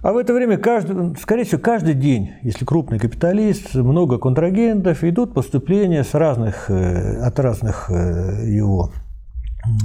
А 0.00 0.12
в 0.12 0.16
это 0.16 0.32
время, 0.32 0.58
каждый, 0.58 1.16
скорее 1.16 1.44
всего, 1.44 1.60
каждый 1.60 1.94
день, 1.94 2.30
если 2.42 2.64
крупный 2.64 3.00
капиталист, 3.00 3.74
много 3.74 4.18
контрагентов, 4.18 5.02
идут 5.02 5.34
поступления 5.34 6.04
с 6.04 6.14
разных, 6.14 6.70
э, 6.70 7.20
от 7.20 7.38
разных 7.40 7.90
э, 7.90 8.48
его 8.48 8.92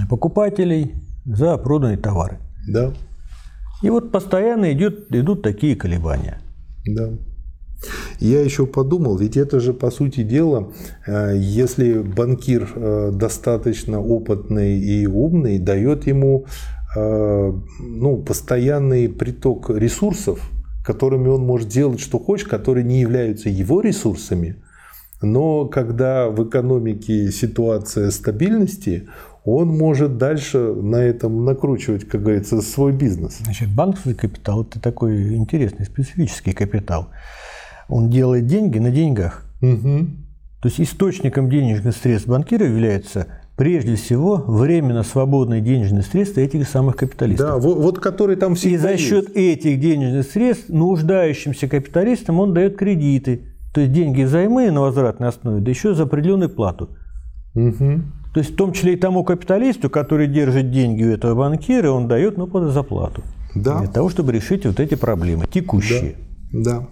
покупателей 0.09 0.93
за 1.25 1.57
проданные 1.57 1.97
товары. 1.97 2.37
Да. 2.67 2.93
И 3.81 3.89
вот 3.89 4.11
постоянно 4.11 4.71
идет, 4.71 5.11
идут 5.11 5.41
такие 5.41 5.75
колебания. 5.75 6.39
Да. 6.85 7.09
Я 8.19 8.41
еще 8.41 8.67
подумал, 8.67 9.17
ведь 9.17 9.35
это 9.35 9.59
же, 9.59 9.73
по 9.73 9.89
сути 9.89 10.21
дела, 10.21 10.71
э, 11.07 11.33
если 11.37 11.97
банкир 12.03 13.11
достаточно 13.13 13.99
опытный 13.99 14.79
и 14.79 15.07
умный, 15.07 15.57
дает 15.57 16.05
ему 16.05 16.45
ну, 16.95 18.23
постоянный 18.25 19.09
приток 19.09 19.69
ресурсов, 19.69 20.39
которыми 20.85 21.29
он 21.29 21.45
может 21.45 21.69
делать 21.69 21.99
что 21.99 22.19
хочет, 22.19 22.47
которые 22.47 22.83
не 22.83 23.01
являются 23.01 23.49
его 23.49 23.81
ресурсами, 23.81 24.57
но 25.23 25.65
когда 25.65 26.29
в 26.29 26.47
экономике 26.47 27.31
ситуация 27.31 28.11
стабильности, 28.11 29.07
он 29.45 29.69
может 29.69 30.17
дальше 30.17 30.57
на 30.57 30.97
этом 30.97 31.45
накручивать, 31.45 32.07
как 32.07 32.23
говорится, 32.23 32.61
свой 32.61 32.91
бизнес. 32.91 33.39
Значит, 33.41 33.69
банковский 33.73 34.13
капитал– 34.13 34.63
это 34.69 34.81
такой 34.81 35.35
интересный, 35.35 35.85
специфический 35.85 36.51
капитал. 36.53 37.09
Он 37.87 38.09
делает 38.09 38.47
деньги 38.47 38.79
на 38.79 38.91
деньгах. 38.91 39.45
Угу. 39.61 40.07
То 40.61 40.67
есть 40.67 40.79
источником 40.79 41.49
денежных 41.49 41.95
средств 41.95 42.27
банкира 42.27 42.65
является 42.65 43.27
прежде 43.55 43.95
всего 43.95 44.37
временно 44.47 45.03
свободные 45.03 45.61
денежные 45.61 46.03
средства 46.03 46.41
этих 46.41 46.67
самых 46.67 46.95
капиталистов. 46.95 47.47
Да, 47.47 47.57
вот, 47.57 47.77
вот 47.77 47.99
которые 47.99 48.37
там 48.37 48.55
все. 48.55 48.71
И 48.71 48.77
за 48.77 48.97
счет 48.97 49.35
есть. 49.35 49.65
этих 49.65 49.79
денежных 49.79 50.25
средств 50.25 50.69
нуждающимся 50.69 51.67
капиталистам 51.67 52.39
он 52.39 52.53
дает 52.53 52.77
кредиты. 52.77 53.53
То 53.73 53.81
есть 53.81 53.93
деньги 53.93 54.23
взаймы 54.23 54.69
на 54.71 54.81
возвратной 54.81 55.29
основе, 55.29 55.61
да 55.61 55.69
еще 55.71 55.95
за 55.95 56.03
определенную 56.03 56.49
плату. 56.49 56.89
Угу. 57.55 58.01
То 58.33 58.39
есть 58.39 58.53
в 58.53 58.55
том 58.55 58.73
числе 58.73 58.93
и 58.93 58.95
тому 58.95 59.23
капиталисту, 59.23 59.89
который 59.89 60.27
держит 60.27 60.71
деньги 60.71 61.03
у 61.03 61.11
этого 61.11 61.35
банкира, 61.35 61.91
он 61.91 62.07
дает 62.07 62.37
ну, 62.37 62.47
под 62.47 62.71
заплату. 62.71 63.23
Да. 63.55 63.79
Для 63.79 63.87
того, 63.87 64.09
чтобы 64.09 64.31
решить 64.31 64.65
вот 64.65 64.79
эти 64.79 64.95
проблемы 64.95 65.45
текущие. 65.51 66.15
Да. 66.51 66.79
да. 66.79 66.87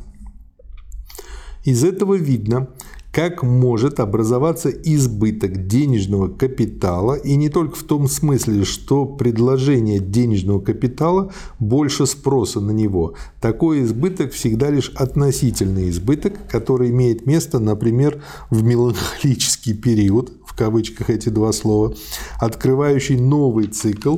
Из 1.63 1.83
этого 1.83 2.15
видно, 2.15 2.67
как 3.11 3.43
может 3.43 3.99
образоваться 3.99 4.69
избыток 4.69 5.67
денежного 5.67 6.29
капитала, 6.29 7.15
и 7.15 7.35
не 7.35 7.49
только 7.49 7.75
в 7.75 7.83
том 7.83 8.07
смысле, 8.07 8.63
что 8.63 9.05
предложение 9.05 9.99
денежного 9.99 10.61
капитала 10.61 11.31
больше 11.59 12.05
спроса 12.05 12.61
на 12.61 12.71
него. 12.71 13.15
Такой 13.41 13.83
избыток 13.83 14.31
всегда 14.31 14.69
лишь 14.69 14.89
относительный 14.95 15.89
избыток, 15.89 16.47
который 16.49 16.89
имеет 16.89 17.25
место, 17.25 17.59
например, 17.59 18.23
в 18.49 18.63
меланхолический 18.63 19.73
период, 19.73 20.31
в 20.45 20.55
кавычках 20.55 21.09
эти 21.09 21.29
два 21.29 21.51
слова, 21.51 21.93
открывающий 22.39 23.17
новый 23.17 23.67
цикл 23.67 24.17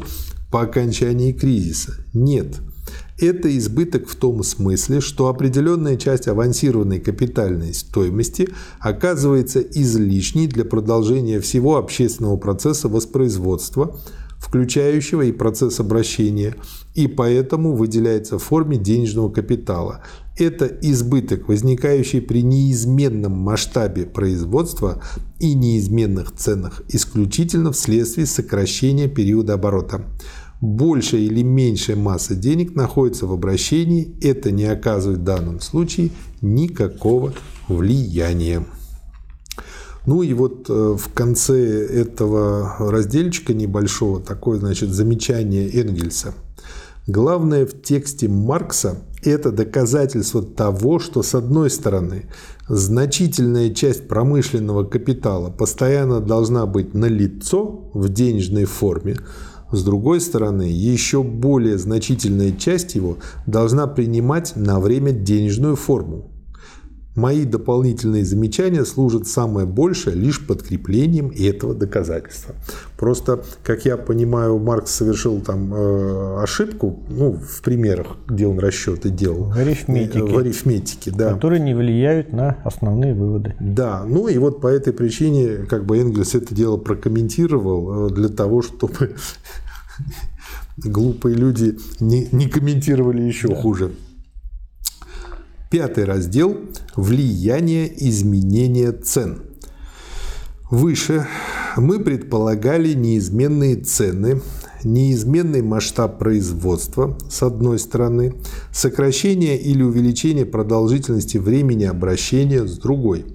по 0.51 0.62
окончании 0.62 1.32
кризиса. 1.32 2.06
Нет– 2.13 2.60
Это 3.19 3.56
избыток 3.58 4.08
в 4.08 4.15
том 4.15 4.43
смысле, 4.43 5.01
что 5.01 5.27
определенная 5.27 5.97
часть 5.97 6.27
авансированной 6.27 6.99
капитальной 6.99 7.73
стоимости 7.73 8.49
оказывается 8.79 9.60
излишней 9.62 10.47
для 10.47 10.65
продолжения 10.65 11.39
всего 11.39 11.77
общественного 11.77 12.38
процесса 12.38 12.89
воспроизводства, 12.89 13.95
включающего 14.39 15.21
и 15.21 15.32
процесс 15.32 15.79
обращения, 15.79 16.56
и 16.95 17.08
поэтому 17.08 17.75
выделяется 17.75 18.38
в 18.38 18.43
форме 18.43 18.77
денежного 18.77 19.29
капитала. 19.29 20.03
Это 20.38 20.65
избыток, 20.65 21.47
возникающий 21.47 22.19
при 22.19 22.41
неизменном 22.41 23.34
масштабе 23.34 24.06
производства 24.06 25.01
и 25.39 25.53
неизменных 25.53 26.34
ценах, 26.36 26.82
исключительно 26.89 27.71
вследствие 27.71 28.25
сокращения 28.25 29.08
периода 29.08 29.53
оборота 29.53 30.06
большая 30.63 31.21
или 31.21 31.43
меньшая 31.43 31.97
масса 31.97 32.36
денег 32.36 32.73
находится 32.73 33.28
в 33.28 33.34
обращении, 33.34 34.15
это 34.21 34.49
не 34.49 34.63
оказывает 34.63 35.19
в 35.19 35.23
данном 35.23 35.60
случае 35.60 36.12
никакого 36.41 37.34
влияния. 37.67 38.65
Ну 40.06 40.21
и 40.21 40.34
вот 40.34 40.69
э, 40.69 40.95
в 40.97 41.13
конце 41.13 41.86
этого 41.86 42.76
разделчика 42.80 43.54
небольшого 43.54 44.21
такое, 44.21 44.60
значит, 44.60 44.89
замечание 44.89 45.69
Энгельса. 45.69 46.34
Главное 47.08 47.65
в 47.65 47.82
тексте 47.82 48.30
Маркса– 48.30 48.95
это 49.23 49.52
доказательство 49.52 50.41
того, 50.41 50.99
что 50.99 51.23
с 51.23 51.36
одной 51.36 51.69
стороны 51.69 52.30
значительная 52.69 53.73
часть 53.73 54.08
промышленного 54.08 54.86
капитала 54.86 55.49
постоянно 55.49 56.21
должна 56.21 56.65
быть 56.65 56.93
налицо 56.93 57.89
в 57.93 58.08
денежной 58.08 58.63
форме, 58.63 59.17
с 59.73 59.83
другой 59.83 60.21
стороны, 60.21 60.63
еще 60.63 61.23
более 61.23 61.77
значительная 61.77 62.51
часть 62.51 62.95
его 62.95 63.17
должна 63.47 63.88
принимать 63.88 64.55
на 64.55 64.79
время 64.79 65.12
денежную 65.12 65.75
форму. 65.75 66.32
Мои 67.15 67.45
дополнительные 67.45 68.26
замечания 68.26 68.84
служат 68.86 69.28
самое 69.28 69.67
большее 69.67 70.15
лишь 70.15 70.45
подкреплением 70.45 71.30
этого 71.30 71.76
доказательства. 71.76 72.56
Просто, 72.97 73.43
как 73.63 73.86
я 73.86 73.97
понимаю, 73.97 74.58
Маркс 74.58 74.95
совершил 74.95 75.39
там 75.41 75.71
э, 75.76 76.41
ошибку, 76.41 77.04
ну, 77.10 77.34
в 77.34 77.62
примерах, 77.62 78.17
где 78.28 78.47
он 78.47 78.58
расчеты 78.58 79.10
делал. 79.10 79.52
В 79.52 79.58
арифметике. 79.58 80.23
В 80.23 80.38
арифметике, 80.38 81.12
да. 81.12 81.34
Которые 81.34 81.60
не 81.60 81.76
влияют 81.76 82.34
на 82.34 82.58
основные 82.63 83.13
выводы. 83.13 83.56
Да, 83.60 84.04
ну 84.08 84.28
и 84.28 84.39
вот 84.39 84.60
по 84.60 84.67
этой 84.67 84.91
причине, 84.91 85.65
как 85.69 85.86
бы 85.86 85.99
Энгельс 85.99 86.34
это 86.34 86.56
дело 86.56 86.78
прокомментировал 86.78 88.08
э, 88.08 88.13
для 88.13 88.30
того, 88.30 88.63
чтобы 88.63 89.15
глупые 90.78 91.36
люди 91.36 91.78
не, 91.99 92.28
не 92.32 92.47
комментировали 92.47 93.21
еще 93.21 93.49
да. 93.49 93.56
хуже. 93.56 93.91
Пятый 95.73 96.03
раздел– 96.03 96.55
влияние 96.95 97.91
изменения 98.07 98.91
цен. 98.91 99.41
Выше 100.69 101.25
мы 101.77 101.99
предполагали 101.99 102.93
неизменные 102.93 103.77
цены, 103.77 104.43
неизменный 104.83 105.63
масштаб 105.63 106.19
производства 106.19 107.17
с 107.27 107.41
одной 107.41 107.79
стороны, 107.79 108.36
сокращение 108.71 109.59
или 109.59 109.81
увеличение 109.81 110.45
продолжительности 110.45 111.39
времени 111.39 111.86
обращения 111.86 112.67
с 112.67 112.77
другой. 112.77 113.25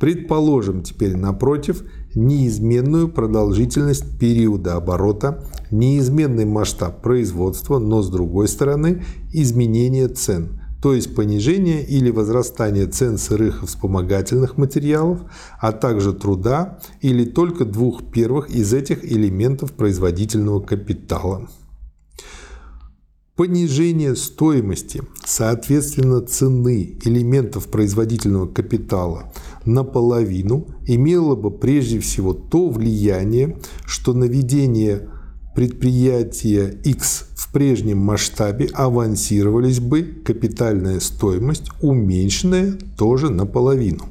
Предположим 0.00 0.82
теперь 0.82 1.16
напротив 1.16 1.84
неизменную 2.16 3.08
продолжительность 3.08 4.18
периода 4.18 4.74
оборота, 4.74 5.44
неизменный 5.70 6.46
масштаб 6.46 7.00
производства, 7.00 7.78
но 7.78 8.02
с 8.02 8.10
другой 8.10 8.48
стороны 8.48 9.04
изменение 9.32 10.08
цен– 10.08 10.60
то 10.86 10.94
есть 10.94 11.16
понижение 11.16 11.84
или 11.84 12.10
возрастание 12.10 12.86
цен 12.86 13.18
сырых 13.18 13.64
и 13.64 13.66
вспомогательных 13.66 14.56
материалов, 14.56 15.18
а 15.60 15.72
также 15.72 16.12
труда 16.12 16.78
или 17.00 17.24
только 17.24 17.64
двух 17.64 18.08
первых 18.12 18.50
из 18.50 18.72
этих 18.72 19.04
элементов 19.04 19.72
производительного 19.72 20.60
капитала. 20.60 21.48
Понижение 23.34 24.14
стоимости, 24.14 25.02
соответственно 25.24 26.20
цены 26.20 26.96
элементов 27.04 27.66
производительного 27.66 28.46
капитала 28.46 29.32
наполовину 29.64 30.68
имело 30.86 31.34
бы 31.34 31.50
прежде 31.50 31.98
всего 31.98 32.32
то 32.32 32.68
влияние, 32.68 33.58
что 33.86 34.12
наведение 34.12 35.10
предприятия 35.56 36.68
X 36.84 37.30
прежнем 37.56 37.96
масштабе 37.96 38.68
авансировались 38.74 39.80
бы 39.80 40.02
капитальная 40.02 41.00
стоимость, 41.00 41.70
уменьшенная 41.80 42.76
тоже 42.98 43.30
наполовину. 43.30 44.04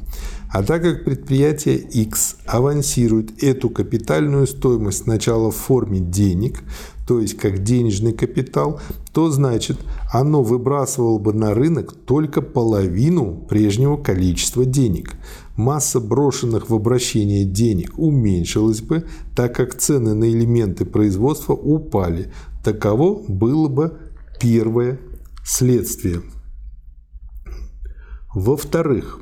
А 0.51 0.63
так 0.63 0.81
как 0.81 1.03
предприятие 1.03 1.77
X 1.77 2.37
авансирует 2.47 3.43
эту 3.43 3.69
капитальную 3.69 4.47
стоимость 4.47 5.03
сначала 5.03 5.51
в 5.51 5.55
форме 5.57 5.99
денег, 5.99 6.63
то 7.07 7.19
есть 7.19 7.37
как 7.37 7.61
денежный 7.61 8.13
капитал, 8.13 8.79
то 9.13 9.29
значит 9.29 9.77
оно 10.11 10.41
выбрасывало 10.41 11.19
бы 11.19 11.31
на 11.31 11.53
рынок 11.53 11.93
только 11.93 12.41
половину 12.41 13.45
прежнего 13.47 13.95
количества 13.95 14.65
денег. 14.65 15.13
Масса 15.55 15.99
брошенных 15.99 16.71
в 16.71 16.73
обращение 16.73 17.45
денег 17.45 17.93
уменьшилась 17.97 18.81
бы, 18.81 19.05
так 19.35 19.55
как 19.55 19.75
цены 19.75 20.15
на 20.15 20.29
элементы 20.29 20.83
производства 20.83 21.53
упали. 21.53 22.31
Таково 22.65 23.23
было 23.27 23.67
бы 23.67 23.95
первое 24.39 24.99
следствие. 25.45 26.23
Во-вторых, 28.33 29.19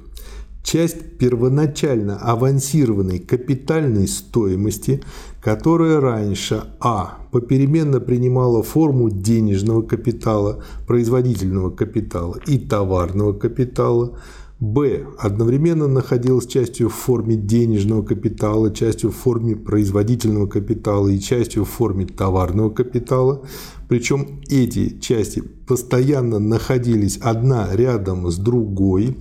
часть 0.64 1.18
первоначально 1.18 2.16
авансированной 2.20 3.20
капитальной 3.20 4.08
стоимости, 4.08 5.04
которая 5.42 6.00
раньше 6.00 6.64
а. 6.80 7.18
попеременно 7.34 8.00
принимала 8.00 8.64
форму 8.64 9.10
денежного 9.10 9.82
капитала, 9.82 10.64
производительного 10.88 11.70
капитала 11.70 12.40
и 12.48 12.58
товарного 12.58 13.34
капитала, 13.34 14.18
б. 14.64 15.06
одновременно 15.20 15.88
находилась 15.88 16.48
частью 16.48 16.88
в 16.90 16.94
форме 16.94 17.36
денежного 17.36 18.02
капитала, 18.02 18.74
частью 18.74 19.12
в 19.12 19.16
форме 19.16 19.58
производительного 19.58 20.48
капитала 20.48 21.10
и 21.10 21.20
частью 21.20 21.66
в 21.66 21.70
форме 21.70 22.06
товарного 22.06 22.70
капитала, 22.70 23.44
причем 23.90 24.42
эти 24.48 25.00
части 25.00 25.42
постоянно 25.42 26.40
находились 26.40 27.18
одна 27.18 27.76
рядом 27.76 28.32
с 28.32 28.38
другой, 28.38 29.18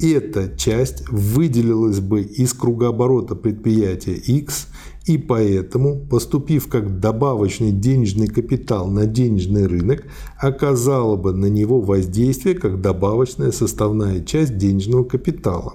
эта 0.00 0.54
часть 0.56 1.08
выделилась 1.08 2.00
бы 2.00 2.20
из 2.20 2.52
кругооборота 2.52 3.34
предприятия 3.34 4.14
X 4.14 4.68
и 5.08 5.16
поэтому, 5.16 6.06
поступив 6.06 6.68
как 6.68 7.00
добавочный 7.00 7.72
денежный 7.72 8.28
капитал 8.28 8.90
на 8.90 9.06
денежный 9.06 9.66
рынок, 9.66 10.04
оказала 10.38 11.16
бы 11.16 11.32
на 11.32 11.46
него 11.46 11.80
воздействие 11.80 12.54
как 12.54 12.82
добавочная 12.82 13.50
составная 13.50 14.22
часть 14.22 14.58
денежного 14.58 15.04
капитала. 15.04 15.74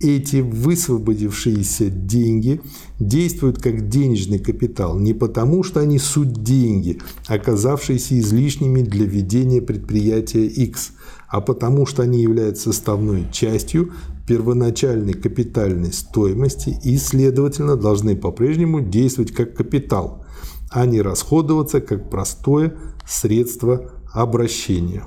Эти 0.00 0.36
высвободившиеся 0.36 1.88
деньги 1.88 2.60
действуют 2.98 3.62
как 3.62 3.88
денежный 3.88 4.40
капитал 4.40 4.98
не 4.98 5.12
потому, 5.12 5.62
что 5.62 5.80
они 5.80 5.98
суть 5.98 6.32
деньги, 6.42 6.98
оказавшиеся 7.26 8.18
излишними 8.18 8.82
для 8.82 9.06
ведения 9.06 9.62
предприятия 9.62 10.46
X, 10.46 10.92
а 11.28 11.40
потому 11.40 11.86
что 11.86 12.02
они 12.02 12.22
являются 12.22 12.72
составной 12.72 13.26
частью 13.30 13.92
первоначальной 14.26 15.14
капитальной 15.14 15.92
стоимости 15.92 16.78
и, 16.82 16.96
следовательно, 16.98 17.76
должны 17.76 18.16
по-прежнему 18.16 18.80
действовать 18.80 19.32
как 19.32 19.54
капитал, 19.54 20.24
а 20.70 20.86
не 20.86 21.00
расходоваться 21.02 21.80
как 21.80 22.10
простое 22.10 22.74
средство 23.06 23.90
обращения. 24.12 25.02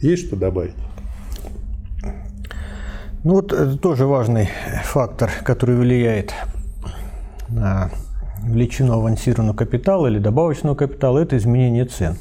Есть 0.00 0.26
что 0.26 0.36
добавить? 0.36 0.74
Ну 3.22 3.36
вот 3.36 3.52
это 3.52 3.78
тоже 3.78 4.06
важный 4.06 4.50
фактор, 4.84 5.30
который 5.44 5.76
влияет 5.76 6.34
на 7.48 7.90
величину 8.42 8.94
авансированного 8.94 9.56
капитала 9.56 10.08
или 10.08 10.18
добавочного 10.18 10.74
капитала, 10.74 11.20
это 11.20 11.38
изменение 11.38 11.86
цен. 11.86 12.16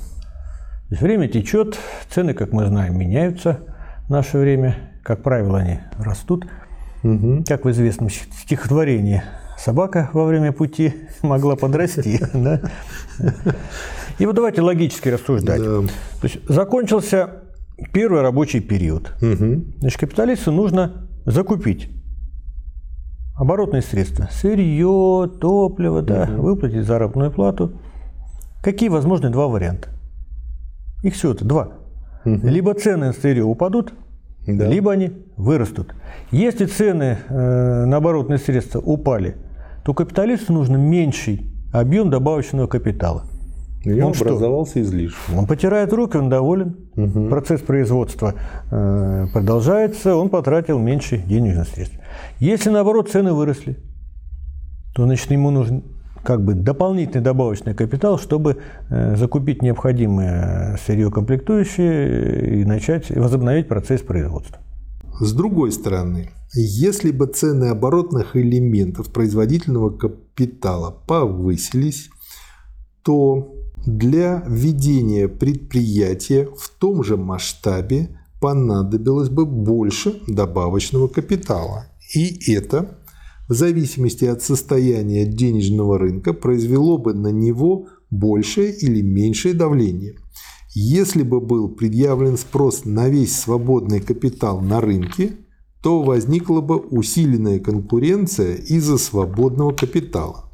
Время 0.90 1.28
течет, 1.28 1.78
цены, 2.10 2.34
как 2.34 2.52
мы 2.52 2.66
знаем, 2.66 2.98
меняются 2.98 3.60
в 4.08 4.10
наше 4.10 4.38
время. 4.38 4.76
Как 5.04 5.24
правило, 5.24 5.60
они 5.60 5.80
растут. 5.98 6.46
Угу. 7.04 7.44
Как 7.48 7.66
в 7.66 7.72
известном 7.72 8.10
стихотворении 8.10 9.24
«Собака 9.58 10.10
во 10.14 10.26
время 10.26 10.52
пути 10.52 10.94
могла 11.22 11.56
подрасти». 11.56 12.20
И 14.20 14.26
вот 14.26 14.36
давайте 14.36 14.62
логически 14.62 15.10
рассуждать. 15.10 15.62
То 15.62 15.88
есть 16.22 16.48
закончился 16.48 17.44
Первый 17.92 18.22
рабочий 18.22 18.60
период. 18.60 19.14
Значит, 19.20 20.00
капиталисту 20.00 20.52
нужно 20.52 21.08
закупить 21.26 21.90
оборотные 23.36 23.82
средства. 23.82 24.30
Сырье, 24.32 25.30
топливо, 25.42 26.02
да, 26.02 26.26
выплатить 26.26 26.86
заработную 26.86 27.32
плату. 27.32 27.74
Какие 28.62 28.90
возможны 28.90 29.30
два 29.30 29.48
варианта? 29.48 29.90
Их 31.04 31.14
всего-то 31.14 31.46
два. 31.46 31.70
Либо 32.26 32.74
цены 32.74 33.08
на 33.08 33.14
сырье 33.14 33.44
упадут, 33.44 33.94
Да. 34.48 34.66
либо 34.68 34.94
они 34.94 35.12
вырастут. 35.38 35.94
Если 36.32 36.66
цены 36.66 37.18
э, 37.30 37.86
на 37.86 37.98
оборотные 37.98 38.40
средства 38.40 38.80
упали, 38.80 39.36
то 39.86 39.94
капиталисту 39.94 40.54
нужно 40.54 40.78
меньший 40.78 41.52
объем 41.74 42.10
добавочного 42.10 42.68
капитала. 42.68 43.26
Него 43.84 44.08
Он 44.08 44.14
что? 44.14 44.24
образовался 44.26 44.82
излишек. 44.82 45.18
Он 45.38 45.46
потирает 45.46 45.92
руки, 45.92 46.16
он 46.16 46.30
доволен. 46.30 46.78
Процесс 47.30 47.60
производства 47.60 48.34
э, 48.72 49.26
продолжается, 49.34 50.16
он 50.16 50.30
потратил 50.30 50.80
меньше 50.80 51.18
денежных 51.18 51.68
средств. 51.68 51.98
Если 52.40 52.70
наоборот 52.70 53.10
цены 53.10 53.34
выросли, 53.34 53.78
то 54.96 55.04
значит 55.04 55.30
ему 55.32 55.50
нужен 55.52 55.84
как 56.24 56.44
бы 56.44 56.54
дополнительный 56.54 57.24
добавочный 57.24 57.74
капитал, 57.74 58.18
чтобы 58.18 58.58
э, 58.90 59.16
закупить 59.16 59.62
необходимое 59.62 60.78
сырье 60.86 61.12
комплектующие 61.12 62.62
и 62.62 62.66
начать 62.66 63.10
возобновить 63.12 63.68
процесс 63.68 64.02
производства. 64.02 64.60
С 65.20 65.34
другой 65.34 65.72
стороны, 65.72 66.32
если 66.54 67.12
бы 67.12 67.28
цены 67.28 67.66
оборотных 67.66 68.36
элементов 68.36 69.12
производительного 69.12 69.90
капитала 69.92 70.92
повысились, 71.08 72.10
то 73.04 73.54
для 73.86 74.44
ведения 74.48 75.28
предприятия 75.28 76.48
в 76.58 76.70
том 76.70 77.04
же 77.04 77.18
масштабе 77.18 78.18
понадобилось 78.40 79.30
бы 79.30 79.46
больше 79.46 80.22
добавочного 80.28 81.08
капитала. 81.08 81.86
И 82.14 82.52
это, 82.52 82.98
в 83.48 83.54
зависимости 83.54 84.26
от 84.26 84.42
состояния 84.42 85.26
денежного 85.26 85.98
рынка, 85.98 86.34
произвело 86.34 86.98
бы 86.98 87.14
на 87.14 87.30
него 87.30 87.88
большее 88.10 88.74
или 88.74 89.02
меньшее 89.02 89.54
давление. 89.54 90.16
Если 90.76 91.24
бы 91.24 91.40
был 91.40 91.70
предъявлен 91.70 92.38
спрос 92.38 92.86
на 92.86 93.10
весь 93.10 93.38
свободный 93.38 94.00
капитал 94.00 94.62
на 94.62 94.82
рынке, 94.82 95.38
то 95.84 96.02
возникла 96.02 96.62
бы 96.62 96.78
усиленная 96.78 97.60
конкуренция 97.60 98.56
из-за 98.56 98.98
свободного 98.98 99.72
капитала. 99.72 100.50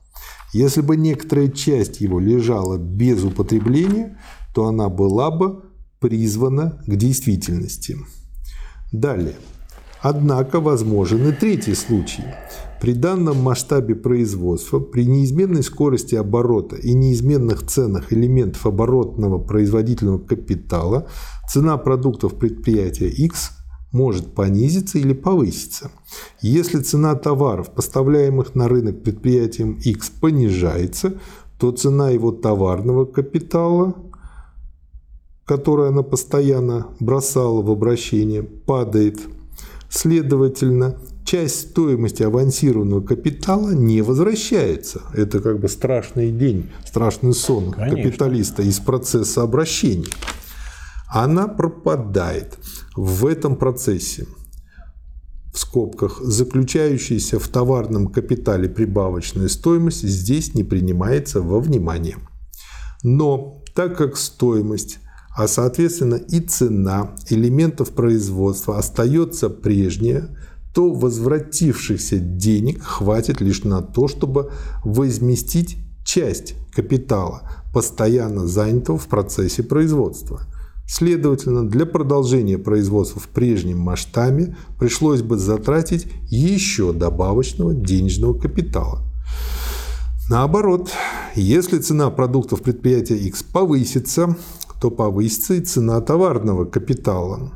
Если 0.51 0.81
бы 0.81 0.97
некоторая 0.97 1.49
часть 1.49 2.01
его 2.01 2.19
лежала 2.19 2.77
без 2.77 3.23
употребления, 3.23 4.17
то 4.55 4.65
она 4.65 4.89
была 4.89 5.29
бы 5.29 5.63
призвана 5.99 6.81
к 6.87 6.95
действительности. 6.95 7.97
Далее. 8.91 9.35
Однако 10.01 10.59
возможен 10.59 11.27
и 11.29 11.31
третий 11.31 11.75
случай. 11.75 12.23
При 12.81 12.93
данном 12.93 13.37
масштабе 13.41 13.95
производства, 13.95 14.79
при 14.79 15.05
неизменной 15.05 15.63
скорости 15.63 16.15
оборота 16.15 16.77
и 16.77 16.93
неизменных 16.93 17.65
ценах 17.65 18.13
элементов 18.13 18.65
оборотного 18.65 19.37
производительного 19.37 20.19
капитала 20.19 21.07
цена 21.49 21.77
продуктов 21.77 22.35
предприятия 22.35 23.09
X 23.09 23.51
может 23.91 24.33
понизиться 24.33 24.97
или 24.97 25.13
повыситься. 25.13 25.91
Если 26.41 26.79
цена 26.79 27.15
товаров, 27.15 27.73
поставляемых 27.73 28.55
на 28.55 28.67
рынок 28.67 29.03
предприятием 29.03 29.73
X, 29.73 30.09
понижается, 30.09 31.19
то 31.59 31.71
цена 31.71 32.11
его 32.11 32.31
товарного 32.31 33.05
капитала, 33.05 33.95
который 35.45 35.89
она 35.89 36.03
постоянно 36.03 36.87
бросала 36.99 37.61
в 37.61 37.71
обращение, 37.71 38.43
падает. 38.43 39.19
Следовательно, 39.89 40.97
часть 41.29 41.69
стоимости 41.69 42.23
авансированного 42.23 43.01
капитала 43.01 43.69
не 43.69 44.01
возвращается. 44.01 45.03
Это 45.13 45.39
как 45.41 45.59
бы 45.59 45.67
страшный 45.67 46.31
день, 46.31 46.71
страшный 46.83 47.35
сон 47.35 47.71
Конечно. 47.71 47.97
капиталиста 47.97 48.63
из 48.63 48.79
процесса 48.79 49.43
обращения. 49.43 50.07
Она 51.07 51.47
пропадает 51.47 52.57
в 52.95 53.27
этом 53.27 53.57
процессе 53.57 54.25
в 55.53 55.59
скобках, 55.59 56.19
заключающаяся 56.19 57.37
в 57.37 57.47
товарном 57.47 58.07
капитале 58.07 58.67
прибавочная 58.67 59.49
стоимость 59.49 60.01
здесь 60.01 60.55
не 60.55 60.63
принимается 60.63 61.41
во 61.43 61.59
внимание. 61.59 62.17
Но 63.03 63.61
так 63.75 63.95
как 63.95 64.17
стоимость, 64.17 64.97
а 65.37 65.47
соответственно 65.47 66.15
и 66.15 66.39
цена 66.39 67.15
элементов 67.29 67.91
производства 67.91 68.79
остается 68.79 69.51
прежняя, 69.51 70.35
то 70.73 70.91
возвратившихся 70.91 72.19
денег 72.19 72.83
хватит 72.83 73.41
лишь 73.41 73.63
на 73.63 73.81
то, 73.81 74.07
чтобы 74.07 74.51
возместить 74.83 75.77
часть 76.03 76.55
капитала, 76.71 77.41
постоянно 77.73 78.47
занятого 78.47 78.97
в 78.97 79.07
процессе 79.07 79.63
производства. 79.63 80.41
Следовательно, 80.87 81.69
для 81.69 81.85
продолжения 81.85 82.57
производства 82.57 83.21
в 83.21 83.27
прежнем 83.27 83.77
масштабе 83.79 84.55
пришлось 84.79 85.21
бы 85.21 85.37
затратить 85.37 86.07
еще 86.29 86.93
добавочного 86.93 87.75
денежного 87.75 88.33
капитала. 88.33 89.03
Наоборот, 90.29 90.89
если 91.35 91.77
цена 91.77 92.09
продуктов 92.09 92.63
предприятия 92.63 93.17
X 93.17 93.43
повысится, 93.43 94.35
то 94.81 94.89
повысится 94.89 95.55
и 95.55 95.61
цена 95.61 96.01
товарного 96.01 96.65
капитала. 96.65 97.51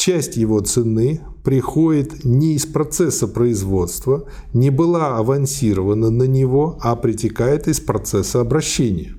Часть 0.00 0.38
его 0.38 0.60
цены 0.60 1.20
приходит 1.44 2.24
не 2.24 2.54
из 2.54 2.64
процесса 2.64 3.28
производства, 3.28 4.24
не 4.54 4.70
была 4.70 5.18
авансирована 5.18 6.08
на 6.08 6.22
него, 6.22 6.78
а 6.80 6.96
притекает 6.96 7.68
из 7.68 7.80
процесса 7.80 8.40
обращения. 8.40 9.12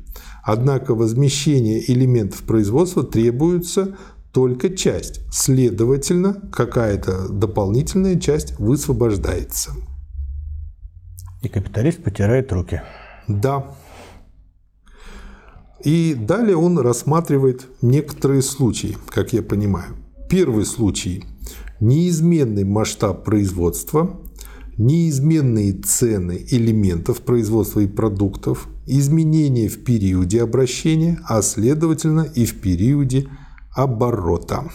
Однако 0.44 0.96
возмещение 0.96 1.84
элементов 1.92 2.42
производства 2.42 3.04
требуется 3.04 3.96
только 4.34 4.76
часть. 4.76 5.22
Следовательно, 5.32 6.42
какая-то 6.52 7.30
дополнительная 7.30 8.20
часть 8.20 8.58
высвобождается. 8.58 9.74
И 11.44 11.48
капиталист 11.48 12.02
потирает 12.02 12.52
руки. 12.52 12.82
Да. 13.28 13.76
И 15.84 16.16
далее 16.16 16.58
он 16.58 16.80
рассматривает 16.80 17.68
некоторые 17.84 18.42
случаи, 18.42 18.98
как 19.10 19.32
я 19.32 19.44
понимаю. 19.44 19.96
Первый 20.32 20.64
случай– 20.64 21.26
неизменный 21.82 22.64
масштаб 22.64 23.26
производства, 23.26 24.22
неизменные 24.78 25.74
цены 25.74 26.46
элементов 26.50 27.20
производства 27.20 27.82
и 27.82 27.88
продуктов, 27.88 28.70
изменения 28.88 29.68
в 29.68 29.84
периоде 29.84 30.42
обращения, 30.42 31.20
а 31.28 31.42
следовательно 31.42 32.22
и 32.22 32.46
в 32.46 32.62
периоде 32.62 33.28
оборота. 33.76 34.72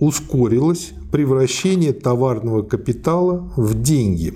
Ускорилось 0.00 0.94
превращение 1.12 1.92
товарного 1.92 2.62
капитала 2.62 3.52
в 3.54 3.82
деньги, 3.82 4.32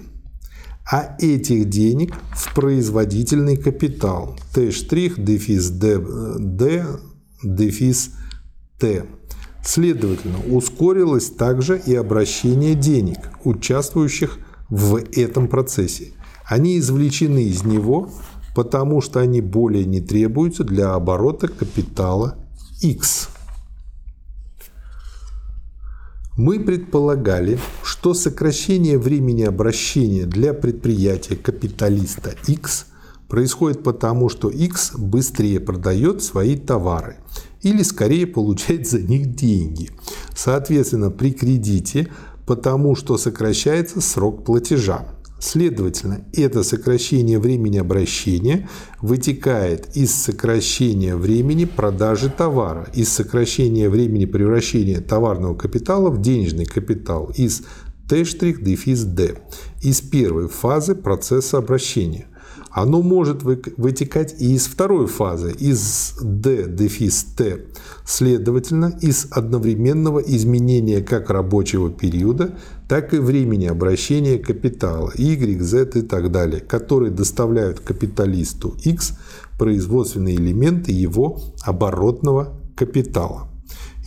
а 0.90 1.16
этих 1.18 1.68
денег 1.68 2.14
в 2.34 2.54
производительный 2.54 3.56
капитал 3.56 4.36
Т' 4.54 4.70
дефис 5.18 5.68
Д, 5.70 5.98
Д 6.38 6.86
дефис 7.42 8.12
Т. 8.78 9.04
Следовательно, 9.62 10.38
ускорилось 10.50 11.30
также 11.30 11.78
и 11.78 11.94
обращение 11.94 12.74
денег, 12.74 13.18
участвующих 13.44 14.38
в 14.70 14.96
этом 14.96 15.48
процессе. 15.48 16.12
Они 16.46 16.78
извлечены 16.78 17.44
из 17.44 17.64
него, 17.64 18.10
потому 18.54 19.02
что 19.02 19.20
они 19.20 19.42
более 19.42 19.84
не 19.84 20.00
требуются 20.00 20.64
для 20.64 20.94
оборота 20.94 21.48
капитала 21.48 22.36
X. 22.80 23.28
Мы 26.38 26.60
предполагали, 26.60 27.58
что 27.82 28.14
сокращение 28.14 28.96
времени 28.96 29.42
обращения 29.42 30.24
для 30.24 30.54
предприятия 30.54 31.34
капиталиста 31.34 32.32
X 32.46 32.86
происходит 33.26 33.82
потому, 33.82 34.28
что 34.28 34.48
X 34.48 34.92
быстрее 34.96 35.58
продает 35.58 36.22
свои 36.22 36.56
товары 36.56 37.16
или 37.62 37.82
скорее 37.82 38.28
получает 38.28 38.88
за 38.88 39.00
них 39.00 39.34
деньги. 39.34 39.90
Соответственно, 40.32 41.10
при 41.10 41.32
кредите, 41.32 42.06
потому 42.46 42.94
что 42.94 43.18
сокращается 43.18 44.00
срок 44.00 44.44
платежа. 44.44 45.08
Следовательно, 45.40 46.24
это 46.32 46.64
сокращение 46.64 47.38
времени 47.38 47.78
обращения 47.78 48.68
вытекает 49.00 49.96
из 49.96 50.12
сокращения 50.12 51.14
времени 51.14 51.64
продажи 51.64 52.28
товара, 52.28 52.88
из 52.92 53.08
сокращения 53.10 53.88
времени 53.88 54.24
превращения 54.24 55.00
товарного 55.00 55.54
капитала 55.54 56.10
в 56.10 56.20
денежный 56.20 56.64
капитал, 56.64 57.30
из 57.36 57.62
Т' 58.08 58.24
дефис 58.24 59.04
Д, 59.04 59.36
из 59.80 60.00
первой 60.00 60.48
фазы 60.48 60.96
процесса 60.96 61.58
обращения. 61.58 62.26
оно 62.70 63.02
может 63.02 63.42
вытекать 63.42 64.40
и 64.40 64.54
из 64.54 64.66
второй 64.66 65.06
фазы, 65.06 65.52
из 65.52 66.14
D 66.20 66.66
дефис 66.68 67.24
T, 67.36 67.66
следовательно, 68.04 68.92
из 69.00 69.26
одновременного 69.30 70.20
изменения 70.20 71.00
как 71.00 71.30
рабочего 71.30 71.90
периода, 71.90 72.58
так 72.88 73.12
и 73.12 73.18
времени 73.18 73.66
обращения 73.66 74.38
капитала 74.38 75.12
Y, 75.14 75.60
Z 75.60 75.90
и 75.94 76.02
так 76.02 76.32
далее, 76.32 76.60
которые 76.60 77.10
доставляют 77.10 77.80
капиталисту 77.80 78.74
X 78.82 79.18
производственные 79.58 80.36
элементы 80.36 80.90
его 80.92 81.38
оборотного 81.62 82.58
капитала. 82.74 83.48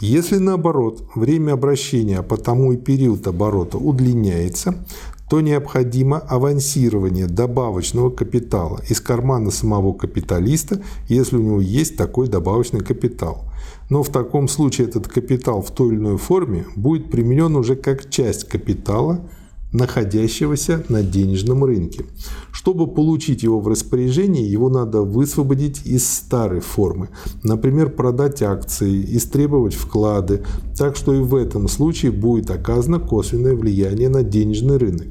Если 0.02 0.38
наоборот 0.38 1.04
время 1.14 1.54
обращения, 1.54 2.18
а 2.18 2.24
потому 2.24 2.74
и 2.74 2.78
период 2.78 3.28
оборота 3.28 3.78
удлиняется, 3.78 4.84
то 5.32 5.40
необходимо 5.40 6.18
авансирование 6.18 7.26
добавочного 7.26 8.10
капитала 8.10 8.82
из 8.90 9.00
кармана 9.00 9.50
самого 9.50 9.94
капиталиста, 9.94 10.82
если 11.08 11.38
у 11.38 11.42
него 11.42 11.62
есть 11.62 11.96
такой 11.96 12.28
добавочный 12.28 12.82
капитал. 12.82 13.46
Но 13.90 14.04
в 14.04 14.10
таком 14.10 14.50
случае 14.50 14.90
этот 14.90 15.08
капитал 15.08 15.62
в 15.62 15.72
той 15.72 15.94
или 15.94 16.00
иной 16.00 16.18
форме 16.18 16.66
будет 16.76 17.10
применен 17.10 17.56
уже 17.56 17.78
как 17.78 18.10
часть 18.10 18.50
капитала– 18.50 19.22
находящегося 19.72 20.84
на 20.90 21.02
денежном 21.02 21.64
рынке. 21.64 22.06
Чтобы 22.52 22.88
получить 22.88 23.44
его 23.44 23.60
в 23.60 23.68
распоряжение, 23.68 24.50
его 24.50 24.70
надо 24.70 25.02
высвободить 25.02 25.86
из 25.86 26.08
старой 26.08 26.60
формы. 26.60 27.10
Например, 27.44 27.90
продать 27.90 28.42
акции, 28.42 29.04
истребовать 29.16 29.74
вклады. 29.74 30.44
Так 30.78 30.96
что 30.96 31.14
и 31.14 31.20
в 31.20 31.36
этом 31.36 31.68
случае 31.68 32.12
будет 32.12 32.52
оказано 32.52 33.00
косвенное 33.00 33.56
влияние 33.56 34.10
на 34.10 34.24
денежный 34.24 34.78
рынок. 34.78 35.08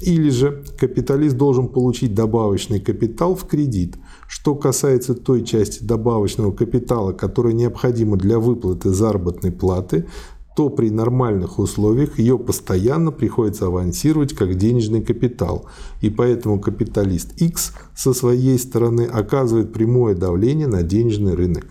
Или 0.00 0.30
же 0.30 0.64
капиталист 0.78 1.36
должен 1.36 1.68
получить 1.68 2.14
добавочный 2.14 2.80
капитал 2.80 3.36
в 3.36 3.46
кредит. 3.46 3.96
Что 4.26 4.54
касается 4.54 5.14
той 5.14 5.44
части 5.44 5.84
добавочного 5.84 6.52
капитала, 6.52 7.12
которая 7.12 7.52
необходима 7.52 8.16
для 8.16 8.38
выплаты 8.38 8.90
заработной 8.90 9.52
платы, 9.52 10.06
то 10.56 10.68
при 10.68 10.90
нормальных 10.90 11.58
условиях 11.58 12.18
ее 12.18 12.38
постоянно 12.38 13.10
приходится 13.10 13.66
авансировать 13.66 14.34
как 14.34 14.56
денежный 14.56 15.02
капитал. 15.02 15.66
И 16.00 16.10
поэтому 16.10 16.60
капиталист 16.60 17.40
X 17.40 17.72
со 17.96 18.12
своей 18.12 18.58
стороны 18.58 19.02
оказывает 19.02 19.72
прямое 19.72 20.14
давление 20.14 20.66
на 20.66 20.82
денежный 20.82 21.34
рынок. 21.34 21.66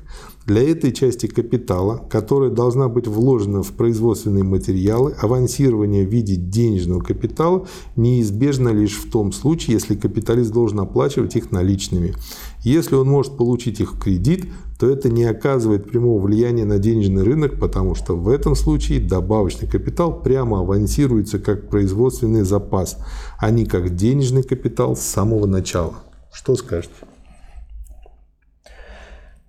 Для 0.51 0.69
этой 0.69 0.91
части 0.91 1.27
капитала, 1.27 2.05
которая 2.09 2.49
должна 2.49 2.89
быть 2.89 3.07
вложена 3.07 3.63
в 3.63 3.71
производственные 3.71 4.43
материалы, 4.43 5.15
авансирование 5.17 6.05
в 6.05 6.09
виде 6.09 6.35
денежного 6.35 6.99
капитала 6.99 7.69
неизбежно 7.95 8.67
лишь 8.67 8.97
в 8.97 9.09
том 9.09 9.31
случае, 9.31 9.75
если 9.75 9.95
капиталист 9.95 10.51
должен 10.51 10.81
оплачивать 10.81 11.37
их 11.37 11.53
наличными. 11.53 12.15
Если 12.63 12.95
он 12.95 13.07
может 13.07 13.37
получить 13.37 13.79
их 13.79 13.93
в 13.93 13.99
кредит, 14.01 14.49
то 14.77 14.89
это 14.89 15.07
не 15.07 15.23
оказывает 15.23 15.89
прямого 15.89 16.21
влияния 16.21 16.65
на 16.65 16.79
денежный 16.79 17.23
рынок, 17.23 17.57
потому 17.57 17.95
что 17.95 18.17
в 18.17 18.27
этом 18.27 18.55
случае 18.55 18.99
добавочный 18.99 19.69
капитал 19.69 20.21
прямо 20.21 20.59
авансируется 20.59 21.39
как 21.39 21.69
производственный 21.69 22.41
запас, 22.41 22.97
а 23.39 23.51
не 23.51 23.63
как 23.63 23.95
денежный 23.95 24.43
капитал 24.43 24.97
с 24.97 24.99
самого 24.99 25.45
начала. 25.45 25.93
Что 26.33 26.57
скажете? 26.57 26.95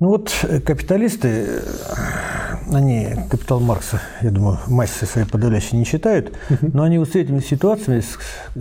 Ну 0.02 0.08
вот 0.08 0.34
э, 0.42 0.58
капиталисты, 0.58 1.28
э, 1.28 1.60
они 2.72 3.10
капитал 3.30 3.60
Маркса, 3.60 4.00
я 4.20 4.32
думаю, 4.32 4.58
массе 4.66 5.06
своей 5.06 5.28
подавляющей 5.28 5.78
не 5.78 5.84
читают, 5.84 6.36
но 6.60 6.82
они 6.82 6.98
вот 6.98 7.10
с 7.10 7.14
этими 7.14 7.38
ситуациями 7.38 8.02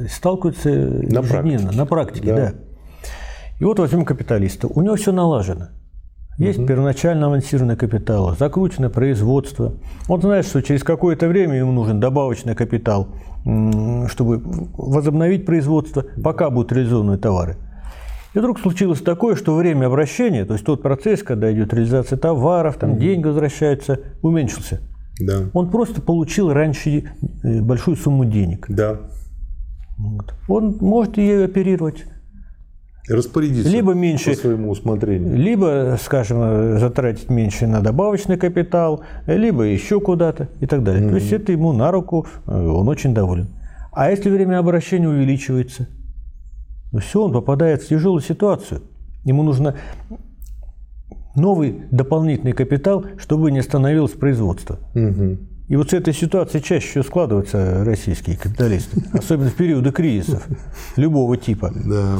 сталкиваются 0.07 0.69
на 0.69 1.21
ежедневно, 1.21 1.23
практике. 1.23 1.77
на 1.77 1.85
практике, 1.87 2.27
да. 2.27 2.35
да. 2.35 2.53
И 3.59 3.63
вот 3.63 3.79
возьмем 3.79 4.05
капиталиста, 4.05 4.67
у 4.67 4.83
него 4.83 4.95
все 4.97 5.11
налажено. 5.11 5.69
Есть 6.37 6.59
угу. 6.59 6.67
первоначально 6.67 7.25
авансированный 7.25 7.75
капитал, 7.75 8.35
закрученное 8.37 8.91
производство. 8.91 9.73
Он 10.07 10.21
знает, 10.21 10.45
что 10.45 10.61
через 10.61 10.83
какое-то 10.83 11.27
время 11.27 11.55
ему 11.55 11.71
нужен 11.71 11.99
добавочный 11.99 12.53
капитал, 12.53 13.15
чтобы 14.09 14.43
возобновить 14.77 15.47
производство, 15.47 16.05
пока 16.23 16.51
будут 16.51 16.71
реализованы 16.71 17.17
товары. 17.17 17.57
И 18.33 18.39
вдруг 18.39 18.59
случилось 18.59 19.01
такое, 19.01 19.35
что 19.35 19.55
время 19.55 19.87
обращения, 19.87 20.45
то 20.45 20.53
есть 20.53 20.65
тот 20.65 20.81
процесс, 20.81 21.21
когда 21.21 21.51
идет 21.51 21.73
реализация 21.73 22.17
товаров, 22.17 22.77
там 22.77 22.91
угу. 22.91 22.99
деньги 22.99 23.27
возвращаются, 23.27 23.99
уменьшился. 24.21 24.79
Да. 25.19 25.49
Он 25.53 25.69
просто 25.69 26.01
получил 26.01 26.51
раньше 26.51 27.11
э, 27.43 27.61
большую 27.61 27.97
сумму 27.97 28.25
денег. 28.25 28.65
Да. 28.69 29.01
Вот. 29.97 30.33
Он 30.47 30.77
может 30.79 31.17
ее 31.17 31.45
оперировать. 31.45 32.05
Распорядиться 33.09 33.69
либо 33.69 33.93
меньше, 33.93 34.31
по 34.31 34.37
своему 34.37 34.69
усмотрению. 34.69 35.35
Либо, 35.35 35.97
скажем, 36.01 36.79
затратить 36.79 37.29
меньше 37.29 37.67
на 37.67 37.81
добавочный 37.81 38.37
капитал, 38.37 39.03
либо 39.27 39.63
еще 39.63 39.99
куда-то 39.99 40.47
и 40.61 40.67
так 40.67 40.83
далее. 40.83 41.03
mm 41.03 41.09
То 41.09 41.15
есть 41.15 41.33
это 41.33 41.51
ему 41.51 41.73
на 41.73 41.91
руку, 41.91 42.25
э, 42.47 42.51
он 42.51 42.87
очень 42.87 43.13
доволен. 43.13 43.49
А 43.91 44.09
если 44.09 44.29
время 44.29 44.59
обращения 44.59 45.09
увеличивается– 45.09 45.89
но 46.91 46.99
все, 46.99 47.23
он 47.23 47.31
попадает 47.31 47.83
в 47.83 47.87
тяжелую 47.87 48.21
ситуацию. 48.21 48.81
Ему 49.23 49.43
нужно 49.43 49.75
новый 51.35 51.83
дополнительный 51.91 52.53
капитал, 52.53 53.05
чтобы 53.17 53.51
не 53.51 53.59
остановилось 53.59 54.11
производство. 54.11 54.79
Угу. 54.93 55.37
И 55.69 55.75
вот 55.77 55.91
с 55.91 55.93
этой 55.93 56.13
ситуацией 56.13 56.61
чаще 56.61 56.87
всего 56.87 57.03
складываются 57.03 57.85
российские 57.85 58.35
капиталисты, 58.37 59.01
особенно 59.13 59.49
в 59.49 59.55
периоды 59.55 59.91
кризисов 59.91 60.45
любого 60.97 61.37
типа. 61.37 61.71
Да. 61.73 62.17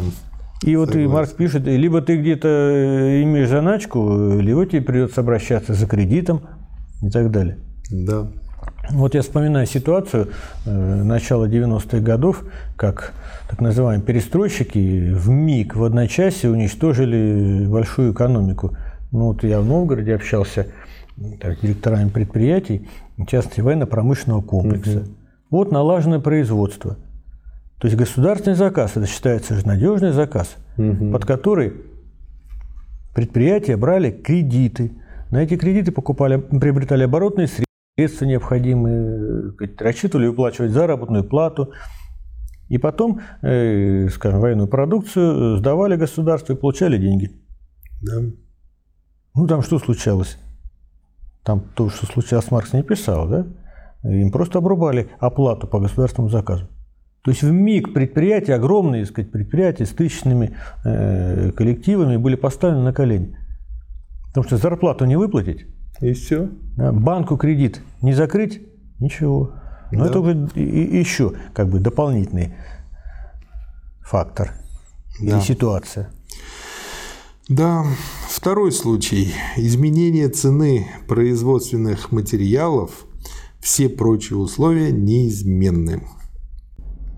И 0.63 0.76
вот 0.76 0.95
и 0.95 1.07
Маркс 1.07 1.32
пишет, 1.32 1.65
либо 1.65 2.01
ты 2.01 2.17
где-то 2.17 3.24
имеешь 3.24 3.49
заначку, 3.49 4.39
либо 4.39 4.65
тебе 4.65 4.82
придется 4.82 5.22
обращаться 5.22 5.74
за 5.74 5.88
кредитом 5.88 6.41
и 7.01 7.09
так 7.09 7.32
далее. 7.32 7.57
Да. 7.89 8.32
Вот 8.93 9.15
я 9.15 9.21
вспоминаю 9.21 9.65
ситуацию 9.67 10.29
э, 10.65 10.69
начала 10.71 11.47
90-х 11.47 11.99
годов, 11.99 12.43
как 12.75 13.13
так 13.49 13.61
называемые 13.61 14.05
перестройщики 14.05 15.11
в 15.13 15.29
МИГ 15.29 15.75
в 15.75 15.83
одночасье 15.83 16.49
уничтожили 16.49 17.65
большую 17.67 18.13
экономику. 18.13 18.75
Ну, 19.11 19.27
вот 19.27 19.43
я 19.43 19.61
в 19.61 19.65
Новгороде 19.65 20.15
общался 20.15 20.67
так, 21.39 21.57
с 21.57 21.61
директорами 21.61 22.09
предприятий, 22.09 22.87
частности 23.25 23.61
военно-промышленного 23.61 24.41
комплекса. 24.41 24.99
Угу. 24.99 25.07
Вот 25.51 25.71
налаженное 25.71 26.19
производство. 26.19 26.97
То 27.79 27.87
есть 27.87 27.97
государственный 27.97 28.55
заказ, 28.55 28.91
это 28.95 29.07
считается 29.07 29.55
же 29.55 29.65
надежный 29.65 30.11
заказ, 30.11 30.55
угу. 30.77 31.11
под 31.11 31.25
который 31.25 31.73
предприятия 33.13 33.77
брали 33.77 34.11
кредиты. 34.11 34.91
На 35.29 35.43
эти 35.43 35.55
кредиты 35.55 35.91
покупали, 35.91 36.37
приобретали 36.37 37.03
оборотные 37.03 37.47
средства 37.47 37.70
средства 38.02 38.26
необходимые, 38.26 39.54
рассчитывали 39.78 40.28
выплачивать 40.28 40.72
заработную 40.72 41.24
плату. 41.24 41.72
И 42.70 42.78
потом, 42.78 43.20
э, 43.41 44.08
скажем, 44.10 44.39
военную 44.39 44.68
продукцию 44.68 45.58
сдавали 45.58 45.97
государству 45.97 46.54
и 46.54 46.58
получали 46.58 46.97
деньги. 46.97 47.32
Да. 48.02 48.22
Ну, 49.36 49.47
там 49.47 49.62
что 49.62 49.78
случалось? 49.78 50.38
Там 51.43 51.62
то, 51.76 51.89
что 51.89 52.06
случалось, 52.06 52.49
Маркс 52.49 52.74
не 52.74 52.84
писал, 52.84 53.28
да? 53.28 53.45
Им 54.04 54.32
просто 54.32 54.60
обрубали 54.60 55.10
оплату 55.20 55.68
по 55.68 55.80
государственному 55.80 56.30
заказу. 56.30 56.68
То 57.24 57.30
есть 57.30 57.43
в 57.43 57.52
МИГ 57.52 57.93
предприятия, 57.93 58.56
огромные 58.56 59.06
сказать, 59.06 59.32
предприятия 59.32 59.86
с 59.86 59.89
тысячными 59.89 60.56
э, 60.84 61.52
коллективами 61.52 62.18
были 62.18 62.36
поставлены 62.36 62.84
на 62.84 62.93
колени. 62.93 63.38
Потому 64.28 64.45
что 64.45 64.58
зарплату 64.58 65.06
не 65.06 65.18
выплатить, 65.18 65.68
и 65.99 66.13
все. 66.13 66.49
Банку 66.77 67.37
кредит 67.37 67.81
не 68.01 68.13
закрыть, 68.13 68.61
ничего. 68.99 69.53
Но 69.91 70.05
да. 70.05 70.09
это 70.09 70.19
уже 70.19 70.31
еще 70.55 71.33
как 71.53 71.69
бы 71.69 71.79
дополнительный 71.79 72.53
фактор 74.01 74.53
да. 75.19 75.37
или 75.37 75.39
ситуация. 75.41 76.09
Да, 77.49 77.85
второй 78.29 78.71
случай. 78.71 79.33
Изменение 79.57 80.29
цены 80.29 80.87
производственных 81.07 82.11
материалов, 82.11 83.05
все 83.59 83.89
прочие 83.89 84.37
условия 84.37 84.91
неизменны. 84.91 86.07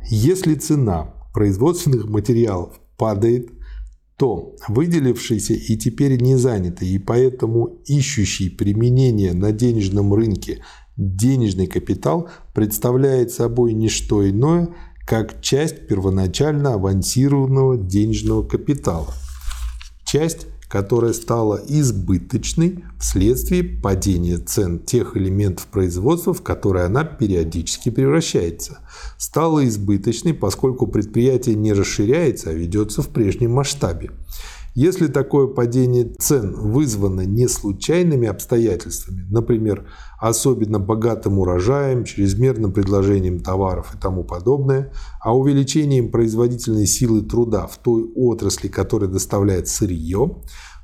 Если 0.09 0.55
цена 0.55 1.13
производственных 1.34 2.09
материалов 2.09 2.80
падает– 2.97 3.49
то 4.24 4.55
выделившийся 4.69 5.53
и 5.53 5.76
теперь 5.76 6.15
не 6.21 6.38
занятый, 6.38 6.88
и 6.88 6.97
поэтому 6.97 7.82
ищущий 7.86 8.49
применение 8.49 9.34
на 9.34 9.51
денежном 9.51 10.13
рынке 10.13 10.63
денежный 10.95 11.67
капитал 11.67 12.30
представляет 12.53 13.32
собой 13.32 13.74
не 13.74 13.89
что 13.89 14.26
иное, 14.26 14.69
как 15.05 15.41
часть 15.41 15.89
первоначально 15.89 16.76
авансированного 16.76 17.76
денежного 17.76 18.47
капитала. 18.47 19.13
Часть, 20.14 20.45
которая 20.68 21.11
стала 21.11 21.59
избыточной 21.68 22.84
вследствие 22.99 23.64
падения 23.64 24.38
цен 24.38 24.78
тех 24.78 25.18
элементов 25.18 25.66
производства, 25.66 26.36
в 26.36 26.43
которые 26.43 26.86
она 26.86 27.03
периодически 27.03 27.89
превращается. 27.89 28.78
Стала 29.18 29.68
избыточной, 29.68 30.36
поскольку 30.36 30.86
предприятие 30.86 31.55
не 31.55 31.74
расширяется, 31.74 32.51
а 32.51 32.53
ведется 32.53 33.01
в 33.01 33.09
прежнем 33.09 33.53
масштабе. 33.53 34.11
Если 34.76 35.05
такое 35.05 35.45
падение 35.45 36.05
цен 36.05 36.55
вызвано 36.55 37.21
не 37.21 37.47
случайными 37.47 38.28
обстоятельствами, 38.28 39.24
например, 39.30 39.88
особенно 40.19 40.80
богатым 40.80 41.38
урожаем, 41.38 42.05
чрезмерным 42.05 42.71
предложением 42.71 43.39
товаров 43.39 43.93
и 43.93 43.99
тому 43.99 44.24
подобное, 44.24 44.91
а 45.21 45.38
увеличением 45.38 46.09
производительной 46.09 46.88
силы 46.88 47.21
труда 47.21 47.67
в 47.67 47.78
той 47.78 48.11
отрасли, 48.15 48.67
которая 48.67 49.11
доставляет 49.11 49.67
сырье, 49.67 50.38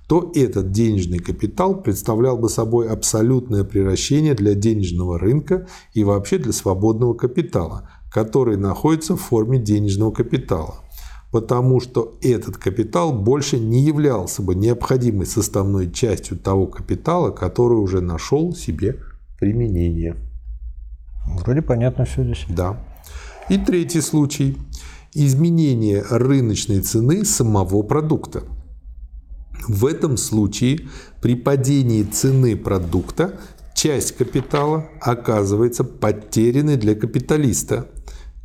то 0.07 0.31
этот 0.35 0.71
денежный 0.71 1.19
капитал 1.19 1.81
представлял 1.81 2.37
бы 2.37 2.49
собой 2.49 2.89
абсолютное 2.89 3.63
превращение 3.63 4.35
для 4.35 4.53
денежного 4.53 5.17
рынка 5.17 5.67
и 5.95 6.03
вообще 6.03 6.37
для 6.37 6.53
свободного 6.53 7.15
капитала, 7.15 7.89
который 8.11 8.57
находится 8.57 9.15
в 9.15 9.21
форме 9.21 9.57
денежного 9.57 10.11
капитала– 10.11 10.75
потому 11.31 11.79
что 11.79 12.17
этот 12.21 12.57
капитал 12.57 13.13
больше 13.13 13.59
не 13.59 13.83
являлся 13.83 14.41
бы 14.41 14.55
необходимой 14.55 15.25
составной 15.25 15.91
частью 15.91 16.37
того 16.37 16.67
капитала, 16.67 17.31
который 17.31 17.75
уже 17.75 18.01
нашел 18.01 18.55
себе 18.55 18.99
применение. 19.39 20.15
Вроде 21.37 21.61
понятно 21.61 22.05
все 22.05 22.23
здесь. 22.23 22.45
Да. 22.49 22.79
И 23.49 23.57
третий 23.57 24.01
случай. 24.01 24.57
Изменение 25.13 26.03
рыночной 26.09 26.81
цены 26.81 27.25
самого 27.25 27.81
продукта. 27.83 28.43
В 29.67 29.85
этом 29.85 30.17
случае 30.17 30.87
при 31.21 31.35
падении 31.35 32.03
цены 32.03 32.55
продукта 32.55 33.39
часть 33.75 34.15
капитала 34.15 34.89
оказывается 35.01 35.83
потерянной 35.83 36.77
для 36.77 36.95
капиталиста 36.95 37.87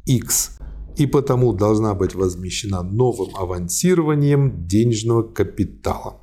X 0.07 0.59
и 0.97 1.07
потому 1.07 1.53
должна 1.53 1.95
быть 1.95 2.15
возмещена 2.15 2.83
новым 2.83 3.35
авансированием 3.37 4.67
денежного 4.67 5.23
капитала. 5.23 6.21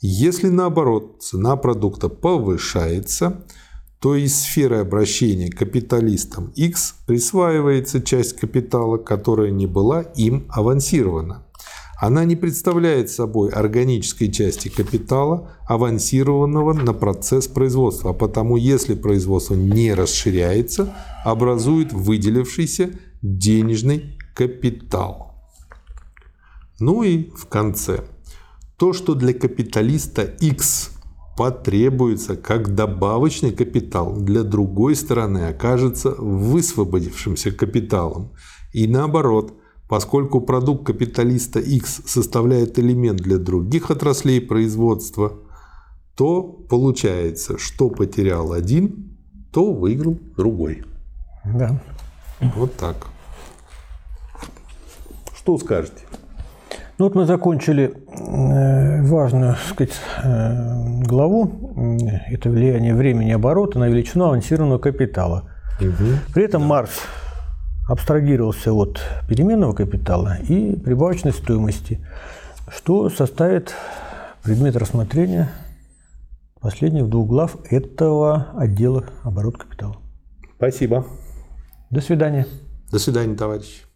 Если 0.00 0.48
наоборот 0.48 1.22
цена 1.22 1.56
продукта 1.56 2.08
повышается, 2.08 3.44
то 4.00 4.14
из 4.14 4.34
сферы 4.34 4.78
обращения 4.78 5.50
капиталистам 5.50 6.52
X 6.56 6.94
присваивается 7.06 8.00
часть 8.00 8.36
капитала, 8.36 8.96
которая 8.96 9.50
не 9.50 9.66
была 9.66 10.00
им 10.00 10.46
авансирована. 10.48 11.46
Она 12.00 12.24
не 12.24 12.34
представляет 12.34 13.10
собой 13.10 13.50
органической 13.50 14.32
части 14.32 14.68
капитала, 14.68 15.50
авансированного 15.68 16.72
на 16.72 16.94
процесс 16.94 17.46
производства, 17.46 18.12
а 18.12 18.14
потому 18.14 18.56
если 18.56 18.94
производство 18.94 19.54
не 19.54 19.92
расширяется, 19.92 20.94
образует 21.26 21.92
выделившийся 21.92 22.98
денежный 23.22 24.18
капитал. 24.34 25.34
Ну 26.78 27.02
и 27.02 27.30
в 27.30 27.46
конце. 27.46 28.04
То, 28.76 28.92
что 28.92 29.14
для 29.14 29.34
капиталиста 29.34 30.22
X 30.22 30.92
потребуется 31.36 32.36
как 32.36 32.74
добавочный 32.74 33.52
капитал, 33.52 34.16
для 34.16 34.42
другой 34.42 34.94
стороны 34.96 35.48
окажется 35.48 36.10
высвободившимся 36.10 37.52
капиталом. 37.52 38.32
И 38.72 38.86
наоборот, 38.86 39.54
поскольку 39.88 40.40
продукт 40.40 40.86
капиталиста 40.86 41.60
X 41.60 42.02
составляет 42.06 42.78
элемент 42.78 43.20
для 43.20 43.38
других 43.38 43.90
отраслей 43.90 44.40
производства, 44.40 45.38
то 46.16 46.42
получается, 46.42 47.58
что 47.58 47.88
потерял 47.88 48.52
один, 48.52 49.18
то 49.52 49.72
выиграл 49.72 50.18
другой. 50.36 50.84
Да. 51.44 51.82
Вот 52.40 52.76
так. 52.76 52.96
Что 55.36 55.58
скажете? 55.58 56.04
Ну 56.98 57.06
вот 57.06 57.14
мы 57.14 57.24
закончили 57.24 57.94
э, 57.94 59.02
важную 59.02 59.54
так 59.54 59.74
сказать, 59.74 59.94
э, 60.22 61.00
главу. 61.02 61.72
Это 62.28 62.50
влияние 62.50 62.94
времени 62.94 63.32
оборота 63.32 63.78
на 63.78 63.88
величину 63.88 64.26
авансированного 64.26 64.78
капитала. 64.78 65.50
Угу. 65.80 66.32
При 66.34 66.44
этом 66.44 66.62
да. 66.62 66.68
Маркс 66.68 67.00
абстрагировался 67.88 68.72
от 68.72 69.00
переменного 69.28 69.72
капитала 69.72 70.36
и 70.46 70.76
прибавочной 70.76 71.32
стоимости, 71.32 72.06
что 72.68 73.08
составит 73.08 73.74
предмет 74.42 74.76
рассмотрения 74.76 75.48
последних 76.60 77.08
двух 77.08 77.28
глав 77.28 77.56
этого 77.70 78.48
отдела 78.58 79.04
оборот 79.24 79.56
капитала. 79.56 79.96
Спасибо. 80.56 81.06
До 81.90 82.00
свидания. 82.00 82.46
До 82.90 82.98
свидания, 82.98 83.36
товарищи. 83.36 83.89